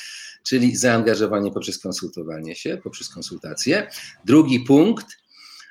Czyli 0.46 0.76
zaangażowanie 0.76 1.52
poprzez 1.52 1.78
konsultowanie 1.78 2.54
się, 2.54 2.78
poprzez 2.82 3.08
konsultacje. 3.08 3.88
Drugi 4.24 4.60
punkt, 4.60 5.06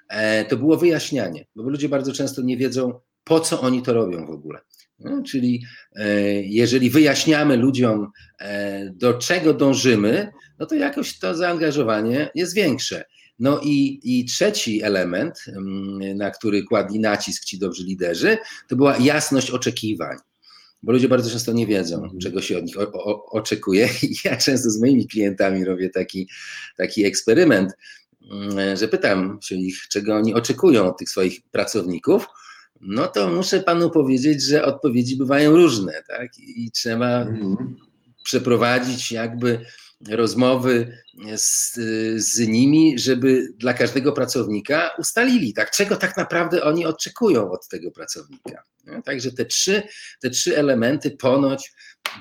e, 0.09 0.45
to 0.45 0.57
było 0.57 0.77
wyjaśnianie, 0.77 1.45
bo 1.55 1.63
ludzie 1.63 1.89
bardzo 1.89 2.13
często 2.13 2.41
nie 2.41 2.57
wiedzą, 2.57 2.99
po 3.23 3.39
co 3.39 3.61
oni 3.61 3.81
to 3.81 3.93
robią 3.93 4.25
w 4.25 4.29
ogóle. 4.29 4.59
No, 4.99 5.23
czyli 5.23 5.63
e, 5.95 6.23
jeżeli 6.41 6.89
wyjaśniamy 6.89 7.57
ludziom, 7.57 8.07
e, 8.39 8.89
do 8.89 9.13
czego 9.13 9.53
dążymy, 9.53 10.31
no 10.59 10.65
to 10.65 10.75
jakoś 10.75 11.19
to 11.19 11.35
zaangażowanie 11.35 12.29
jest 12.35 12.55
większe. 12.55 13.03
No 13.39 13.59
i, 13.63 13.99
i 14.03 14.25
trzeci 14.25 14.83
element, 14.83 15.45
mm, 15.47 16.17
na 16.17 16.31
który 16.31 16.63
kładli 16.63 16.99
nacisk 16.99 17.45
ci 17.45 17.59
dobrzy 17.59 17.83
liderzy, 17.83 18.38
to 18.67 18.75
była 18.75 18.97
jasność 18.97 19.51
oczekiwań. 19.51 20.17
Bo 20.83 20.91
ludzie 20.91 21.09
bardzo 21.09 21.31
często 21.31 21.53
nie 21.53 21.67
wiedzą, 21.67 21.95
mhm. 21.95 22.19
czego 22.19 22.41
się 22.41 22.57
od 22.57 22.65
nich 22.65 22.79
o, 22.79 22.91
o, 22.93 23.25
oczekuje. 23.25 23.89
I 24.03 24.15
ja 24.25 24.38
często 24.38 24.69
z 24.69 24.81
moimi 24.81 25.07
klientami 25.07 25.65
robię 25.65 25.89
taki, 25.89 26.29
taki 26.77 27.05
eksperyment, 27.05 27.73
mm, 28.31 28.77
że 28.77 28.88
pytam 28.88 29.39
się 29.41 29.55
ich, 29.55 29.88
czego 29.89 30.15
oni 30.15 30.33
oczekują 30.33 30.88
od 30.88 30.97
tych 30.97 31.09
swoich 31.09 31.41
pracowników 31.51 32.27
no 32.81 33.07
to 33.07 33.29
muszę 33.29 33.59
panu 33.59 33.89
powiedzieć, 33.89 34.43
że 34.43 34.65
odpowiedzi 34.65 35.17
bywają 35.17 35.55
różne, 35.55 36.03
tak? 36.07 36.39
I 36.39 36.71
trzeba 36.71 37.21
mhm. 37.21 37.75
przeprowadzić 38.23 39.11
jakby 39.11 39.65
rozmowy 40.07 40.97
z, 41.35 41.73
z 42.15 42.47
nimi, 42.47 42.99
żeby 42.99 43.47
dla 43.57 43.73
każdego 43.73 44.12
pracownika 44.12 44.91
ustalili, 44.97 45.53
tak, 45.53 45.71
czego 45.71 45.95
tak 45.95 46.17
naprawdę 46.17 46.63
oni 46.63 46.85
oczekują 46.85 47.51
od 47.51 47.67
tego 47.67 47.91
pracownika. 47.91 48.63
No, 48.85 49.01
także 49.01 49.31
te 49.31 49.45
trzy, 49.45 49.83
te 50.21 50.29
trzy 50.29 50.57
elementy 50.57 51.12
ponoć 51.12 51.71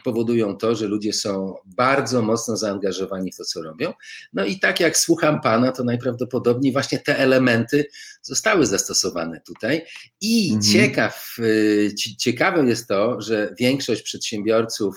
powodują 0.05 0.57
to, 0.57 0.75
że 0.75 0.87
ludzie 0.87 1.13
są 1.13 1.55
bardzo 1.65 2.23
mocno 2.23 2.57
zaangażowani 2.57 3.33
w 3.33 3.37
to, 3.37 3.45
co 3.45 3.63
robią. 3.63 3.93
No 4.33 4.45
i 4.45 4.59
tak 4.59 4.81
jak 4.81 4.97
słucham 4.97 5.41
Pana, 5.41 5.73
to 5.73 5.85
najprawdopodobniej 5.85 6.73
właśnie 6.73 6.99
te 6.99 7.19
elementy 7.19 7.87
zostały 8.23 8.67
zastosowane 8.67 9.41
tutaj. 9.41 9.85
I 10.21 10.53
mhm. 10.55 10.73
ciekaw, 10.73 11.37
y, 11.39 11.95
ciekawe 12.19 12.67
jest 12.67 12.89
to, 12.89 13.21
że 13.21 13.55
większość 13.59 14.03
przedsiębiorców, 14.03 14.97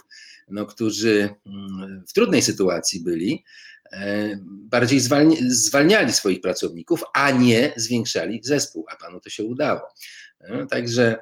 no, 0.51 0.65
którzy 0.65 1.29
mm, 1.45 2.03
w 2.07 2.13
trudnej 2.13 2.41
sytuacji 2.41 3.03
byli, 3.03 3.43
e, 3.93 4.39
bardziej 4.45 4.99
zwalniali 5.47 6.13
swoich 6.13 6.41
pracowników, 6.41 7.03
a 7.13 7.31
nie 7.31 7.73
zwiększali 7.75 8.39
zespół, 8.43 8.85
a 8.89 8.95
panu 8.95 9.19
to 9.19 9.29
się 9.29 9.43
udało. 9.43 9.81
No, 10.49 10.65
także 10.65 11.17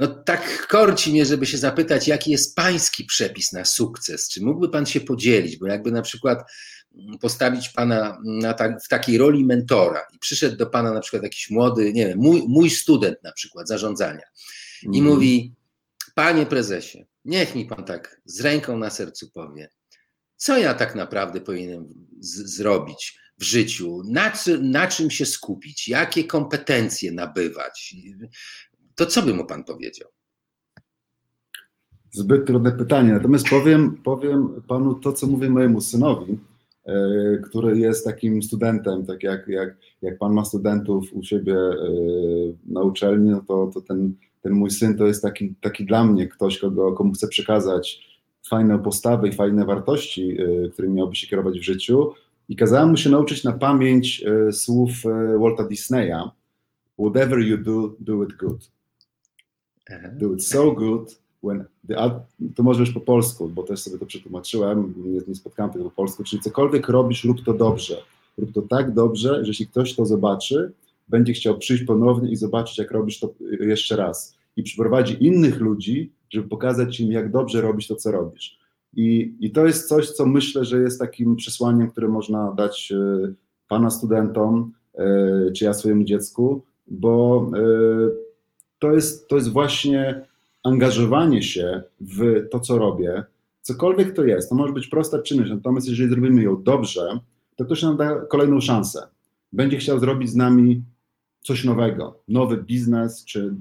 no 0.00 0.06
tak 0.06 0.66
korci 0.66 1.10
mnie, 1.10 1.26
żeby 1.26 1.46
się 1.46 1.58
zapytać, 1.58 2.08
jaki 2.08 2.30
jest 2.30 2.56
pański 2.56 3.04
przepis 3.04 3.52
na 3.52 3.64
sukces? 3.64 4.28
Czy 4.28 4.42
mógłby 4.42 4.68
pan 4.68 4.86
się 4.86 5.00
podzielić? 5.00 5.56
Bo 5.56 5.66
jakby 5.66 5.92
na 5.92 6.02
przykład 6.02 6.38
postawić 7.20 7.68
pana 7.68 8.18
ta, 8.58 8.78
w 8.84 8.88
takiej 8.88 9.18
roli 9.18 9.44
mentora 9.44 10.00
i 10.14 10.18
przyszedł 10.18 10.56
do 10.56 10.66
pana 10.66 10.92
na 10.92 11.00
przykład 11.00 11.22
jakiś 11.22 11.50
młody, 11.50 11.92
nie 11.92 12.06
wiem, 12.06 12.18
mój, 12.18 12.42
mój 12.48 12.70
student 12.70 13.22
na 13.22 13.32
przykład 13.32 13.68
zarządzania 13.68 14.22
i 14.82 14.98
mm. 14.98 15.12
mówi, 15.12 15.54
panie 16.14 16.46
prezesie, 16.46 17.06
niech 17.28 17.54
mi 17.54 17.66
pan 17.66 17.84
tak 17.84 18.20
z 18.24 18.40
ręką 18.40 18.78
na 18.78 18.90
sercu 18.90 19.30
powie, 19.30 19.68
co 20.36 20.58
ja 20.58 20.74
tak 20.74 20.94
naprawdę 20.94 21.40
powinienem 21.40 21.88
z, 22.20 22.56
zrobić 22.56 23.18
w 23.38 23.44
życiu, 23.44 24.02
na, 24.04 24.32
na 24.60 24.86
czym 24.86 25.10
się 25.10 25.26
skupić, 25.26 25.88
jakie 25.88 26.24
kompetencje 26.24 27.12
nabywać, 27.12 27.94
to 28.94 29.06
co 29.06 29.22
by 29.22 29.34
mu 29.34 29.46
pan 29.46 29.64
powiedział? 29.64 30.08
Zbyt 32.10 32.46
trudne 32.46 32.72
pytanie. 32.72 33.12
Natomiast 33.12 33.48
powiem, 33.48 33.96
powiem 34.04 34.62
panu 34.68 34.94
to, 34.94 35.12
co 35.12 35.26
mówię 35.26 35.50
mojemu 35.50 35.80
synowi, 35.80 36.38
e, 36.84 36.94
który 37.44 37.78
jest 37.78 38.04
takim 38.04 38.42
studentem, 38.42 39.06
tak 39.06 39.22
jak, 39.22 39.48
jak, 39.48 39.76
jak 40.02 40.18
pan 40.18 40.32
ma 40.32 40.44
studentów 40.44 41.12
u 41.12 41.22
siebie 41.22 41.54
e, 41.54 41.88
na 42.66 42.82
uczelni, 42.82 43.30
no 43.30 43.44
to, 43.48 43.70
to 43.74 43.80
ten, 43.80 44.14
ten 44.42 44.52
mój 44.52 44.70
syn 44.70 44.96
to 44.96 45.06
jest 45.06 45.22
taki, 45.22 45.54
taki 45.60 45.86
dla 45.86 46.04
mnie 46.04 46.28
ktoś, 46.28 46.58
kogo, 46.58 46.92
komu 46.92 47.12
chcę 47.12 47.28
przekazać 47.28 48.08
fajne 48.48 48.78
postawy 48.78 49.28
i 49.28 49.32
fajne 49.32 49.64
wartości, 49.64 50.36
e, 50.40 50.68
którymi 50.68 50.94
miałby 50.94 51.16
się 51.16 51.26
kierować 51.26 51.60
w 51.60 51.62
życiu. 51.62 52.12
I 52.48 52.56
kazałem 52.56 52.90
mu 52.90 52.96
się 52.96 53.10
nauczyć 53.10 53.44
na 53.44 53.52
pamięć 53.52 54.24
słów 54.52 54.90
Walta 55.40 55.64
Disneya: 55.64 56.30
Whatever 56.98 57.38
you 57.38 57.58
do, 57.58 57.94
do 58.00 58.24
it 58.24 58.36
good. 58.36 58.70
Do 60.12 60.34
it 60.34 60.44
so 60.44 60.72
good 60.72 61.20
when 61.42 61.64
the, 61.88 62.20
to 62.54 62.62
może 62.62 62.80
już 62.80 62.92
po 62.92 63.00
polsku, 63.00 63.48
bo 63.48 63.62
też 63.62 63.80
sobie 63.80 63.98
to 63.98 64.06
przetłumaczyłem, 64.06 64.94
nie, 64.96 65.20
nie 65.28 65.34
spotkałem 65.34 65.72
tego 65.72 65.84
po 65.84 65.90
polsku, 65.90 66.24
czyli 66.24 66.42
cokolwiek 66.42 66.88
robisz, 66.88 67.24
rób 67.24 67.44
to 67.44 67.54
dobrze. 67.54 68.02
Rób 68.38 68.52
to 68.52 68.62
tak 68.62 68.94
dobrze, 68.94 69.44
że 69.44 69.48
jeśli 69.48 69.66
ktoś 69.66 69.94
to 69.94 70.06
zobaczy, 70.06 70.72
będzie 71.08 71.32
chciał 71.32 71.58
przyjść 71.58 71.84
ponownie 71.84 72.30
i 72.30 72.36
zobaczyć, 72.36 72.78
jak 72.78 72.90
robisz 72.90 73.20
to 73.20 73.34
jeszcze 73.60 73.96
raz. 73.96 74.38
I 74.56 74.62
przyprowadzi 74.62 75.24
innych 75.24 75.60
ludzi, 75.60 76.12
żeby 76.30 76.48
pokazać 76.48 77.00
im, 77.00 77.12
jak 77.12 77.30
dobrze 77.30 77.60
robisz 77.60 77.86
to, 77.86 77.96
co 77.96 78.12
robisz. 78.12 78.58
I, 78.94 79.36
I 79.40 79.50
to 79.50 79.66
jest 79.66 79.88
coś, 79.88 80.10
co 80.10 80.26
myślę, 80.26 80.64
że 80.64 80.80
jest 80.80 80.98
takim 80.98 81.36
przesłaniem, 81.36 81.90
które 81.90 82.08
można 82.08 82.52
dać 82.52 82.92
y, 82.92 83.34
Pana 83.68 83.90
studentom, 83.90 84.72
y, 85.48 85.52
czy 85.52 85.64
ja 85.64 85.74
swojemu 85.74 86.04
dziecku, 86.04 86.62
bo 86.86 87.46
y, 87.56 88.10
to 88.78 88.92
jest, 88.92 89.28
to 89.28 89.36
jest 89.36 89.48
właśnie 89.48 90.26
angażowanie 90.62 91.42
się 91.42 91.82
w 92.00 92.48
to, 92.50 92.60
co 92.60 92.78
robię, 92.78 93.24
cokolwiek 93.62 94.14
to 94.14 94.24
jest. 94.24 94.48
To 94.48 94.54
może 94.54 94.72
być 94.72 94.86
prosta 94.86 95.22
czynność, 95.22 95.50
natomiast 95.50 95.88
jeżeli 95.88 96.10
zrobimy 96.10 96.42
ją 96.42 96.62
dobrze, 96.62 97.18
to 97.56 97.64
ktoś 97.64 97.82
nam 97.82 97.96
da 97.96 98.20
kolejną 98.20 98.60
szansę. 98.60 99.02
Będzie 99.52 99.76
chciał 99.76 99.98
zrobić 99.98 100.30
z 100.30 100.36
nami 100.36 100.82
coś 101.40 101.64
nowego, 101.64 102.20
nowy 102.28 102.56
biznes, 102.56 103.24
czy 103.24 103.54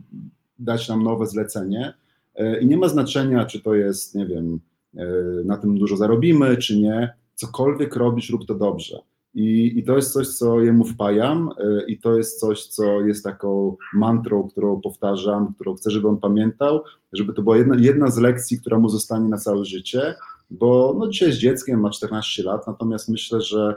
dać 0.60 0.90
nam 0.90 1.04
nowe 1.04 1.26
zlecenie. 1.26 1.94
E, 2.36 2.62
I 2.62 2.66
nie 2.68 2.78
ma 2.78 2.90
znaczenia, 2.90 3.46
czy 3.46 3.62
to 3.62 3.76
jest, 3.76 4.16
nie 4.16 4.26
wiem, 4.26 4.60
e, 4.98 5.06
na 5.46 5.58
tym 5.58 5.78
dużo 5.78 5.98
zarobimy, 5.98 6.58
czy 6.58 6.80
nie. 6.80 7.14
Cokolwiek 7.36 7.96
robisz, 7.96 8.30
rób 8.30 8.46
to 8.46 8.56
dobrze. 8.56 9.00
I, 9.38 9.80
I 9.80 9.84
to 9.84 9.96
jest 9.96 10.14
coś, 10.14 10.28
co 10.28 10.62
jemu 10.62 10.86
wpajam, 10.86 11.50
y, 11.60 11.84
i 11.88 12.00
to 12.00 12.18
jest 12.18 12.40
coś, 12.40 12.68
co 12.68 13.02
jest 13.02 13.24
taką 13.24 13.78
mantrą, 13.94 14.48
którą 14.48 14.82
powtarzam, 14.82 15.54
którą 15.54 15.76
chcę, 15.76 15.92
żeby 15.92 16.08
on 16.08 16.18
pamiętał, 16.18 16.84
żeby 17.14 17.34
to 17.34 17.42
była 17.42 17.58
jedna, 17.58 17.76
jedna 17.80 18.12
z 18.12 18.18
lekcji, 18.18 18.60
która 18.60 18.80
mu 18.80 18.90
zostanie 18.90 19.30
na 19.30 19.38
całe 19.38 19.66
życie, 19.66 20.16
bo 20.50 20.96
no, 21.00 21.08
dzisiaj 21.08 21.28
jest 21.28 21.40
dzieckiem, 21.40 21.80
ma 21.80 21.90
14 21.90 22.44
lat, 22.44 22.68
natomiast 22.68 23.10
myślę, 23.10 23.42
że 23.42 23.76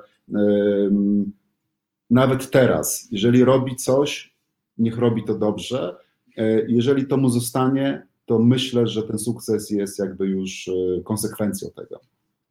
nawet 2.11 2.51
teraz, 2.51 3.09
jeżeli 3.11 3.45
robi 3.45 3.77
coś, 3.77 4.35
niech 4.79 4.99
robi 4.99 5.25
to 5.25 5.39
dobrze. 5.39 5.97
Y, 6.39 6.67
jeżeli 6.69 7.07
to 7.07 7.17
mu 7.17 7.29
zostanie, 7.29 8.07
to 8.27 8.39
myślę, 8.39 8.87
że 8.87 9.03
ten 9.03 9.19
sukces 9.19 9.71
jest 9.71 9.99
jakby 9.99 10.27
już 10.27 10.69
y, 10.69 11.03
konsekwencją 11.05 11.71
tego. 11.71 12.01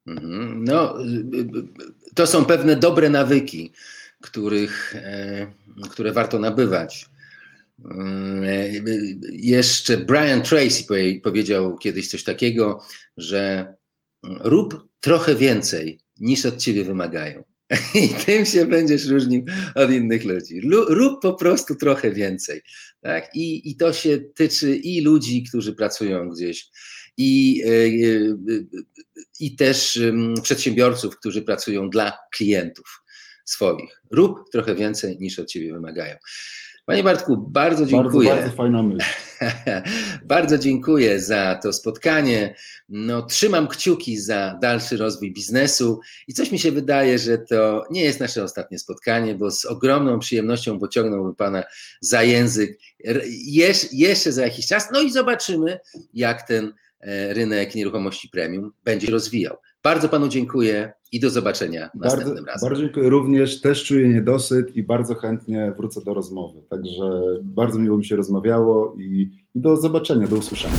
Mhm. 0.07 0.63
No, 0.63 0.95
to 2.15 2.27
są 2.27 2.45
pewne 2.45 2.75
dobre 2.75 3.09
nawyki, 3.09 3.71
których, 4.21 4.95
e, 4.95 5.47
które 5.89 6.11
warto 6.11 6.39
nabywać. 6.39 7.09
E, 7.85 8.69
jeszcze 9.31 9.97
Brian 9.97 10.41
Tracy 10.41 10.85
powiedział 11.23 11.77
kiedyś 11.77 12.07
coś 12.07 12.23
takiego, 12.23 12.83
że 13.17 13.73
rób 14.23 14.87
trochę 14.99 15.35
więcej 15.35 15.99
niż 16.19 16.45
od 16.45 16.57
ciebie 16.57 16.85
wymagają. 16.85 17.43
I 17.95 18.09
tym 18.09 18.45
się 18.45 18.65
będziesz 18.65 19.07
różnił 19.07 19.45
od 19.75 19.91
innych 19.91 20.25
ludzi. 20.25 20.61
Rób 20.87 21.21
po 21.21 21.33
prostu 21.33 21.75
trochę 21.75 22.11
więcej. 22.11 22.61
Tak? 23.01 23.35
I, 23.35 23.69
I 23.71 23.75
to 23.75 23.93
się 23.93 24.19
tyczy 24.35 24.75
i 24.75 25.01
ludzi, 25.01 25.43
którzy 25.43 25.75
pracują 25.75 26.29
gdzieś 26.29 26.67
i, 27.17 27.61
e, 27.65 27.69
e, 27.69 28.63
i 29.39 29.55
też 29.55 29.99
przedsiębiorców, 30.43 31.17
którzy 31.17 31.41
pracują 31.41 31.89
dla 31.89 32.17
klientów 32.33 33.03
swoich. 33.45 34.01
Rób 34.11 34.39
trochę 34.51 34.75
więcej 34.75 35.17
niż 35.19 35.39
od 35.39 35.47
ciebie 35.47 35.73
wymagają. 35.73 36.15
Panie 36.89 37.03
Bartku, 37.03 37.37
bardzo 37.37 37.85
dziękuję. 37.85 38.29
Bardzo, 38.29 38.41
bardzo 38.41 38.57
fajna 38.57 38.83
myśl. 38.83 39.05
bardzo 40.25 40.57
dziękuję 40.57 41.19
za 41.19 41.59
to 41.63 41.73
spotkanie. 41.73 42.55
No, 42.89 43.21
trzymam 43.21 43.67
kciuki 43.67 44.17
za 44.17 44.57
dalszy 44.61 44.97
rozwój 44.97 45.33
biznesu 45.33 45.99
i 46.27 46.33
coś 46.33 46.51
mi 46.51 46.59
się 46.59 46.71
wydaje, 46.71 47.19
że 47.19 47.37
to 47.37 47.83
nie 47.91 48.01
jest 48.01 48.19
nasze 48.19 48.43
ostatnie 48.43 48.79
spotkanie, 48.79 49.35
bo 49.35 49.51
z 49.51 49.65
ogromną 49.65 50.19
przyjemnością 50.19 50.79
pociągnąłbym 50.79 51.35
Pana 51.35 51.63
za 52.01 52.23
język 52.23 52.79
jeszcze 53.91 54.31
za 54.31 54.43
jakiś 54.43 54.67
czas. 54.67 54.87
No 54.93 55.01
i 55.01 55.11
zobaczymy, 55.11 55.79
jak 56.13 56.47
ten 56.47 56.73
E, 57.01 57.33
rynek 57.33 57.75
nieruchomości 57.75 58.29
premium 58.29 58.71
będzie 58.83 59.11
rozwijał. 59.11 59.57
Bardzo 59.83 60.09
panu 60.09 60.27
dziękuję 60.27 60.93
i 61.11 61.19
do 61.19 61.29
zobaczenia 61.29 61.89
bardzo, 61.93 62.17
następnym 62.17 62.45
razem. 62.45 62.69
Bardzo 62.69 62.83
dziękuję 62.83 63.09
również, 63.09 63.61
też 63.61 63.83
czuję 63.83 64.09
niedosyt 64.09 64.75
i 64.75 64.83
bardzo 64.83 65.15
chętnie 65.15 65.73
wrócę 65.77 66.01
do 66.01 66.13
rozmowy. 66.13 66.61
Także 66.69 67.21
bardzo 67.43 67.79
miło 67.79 67.97
mi 67.97 68.05
się 68.05 68.15
rozmawiało 68.15 68.95
i, 68.97 69.31
i 69.55 69.61
do 69.61 69.77
zobaczenia, 69.77 70.27
do 70.27 70.35
usłyszenia. 70.35 70.75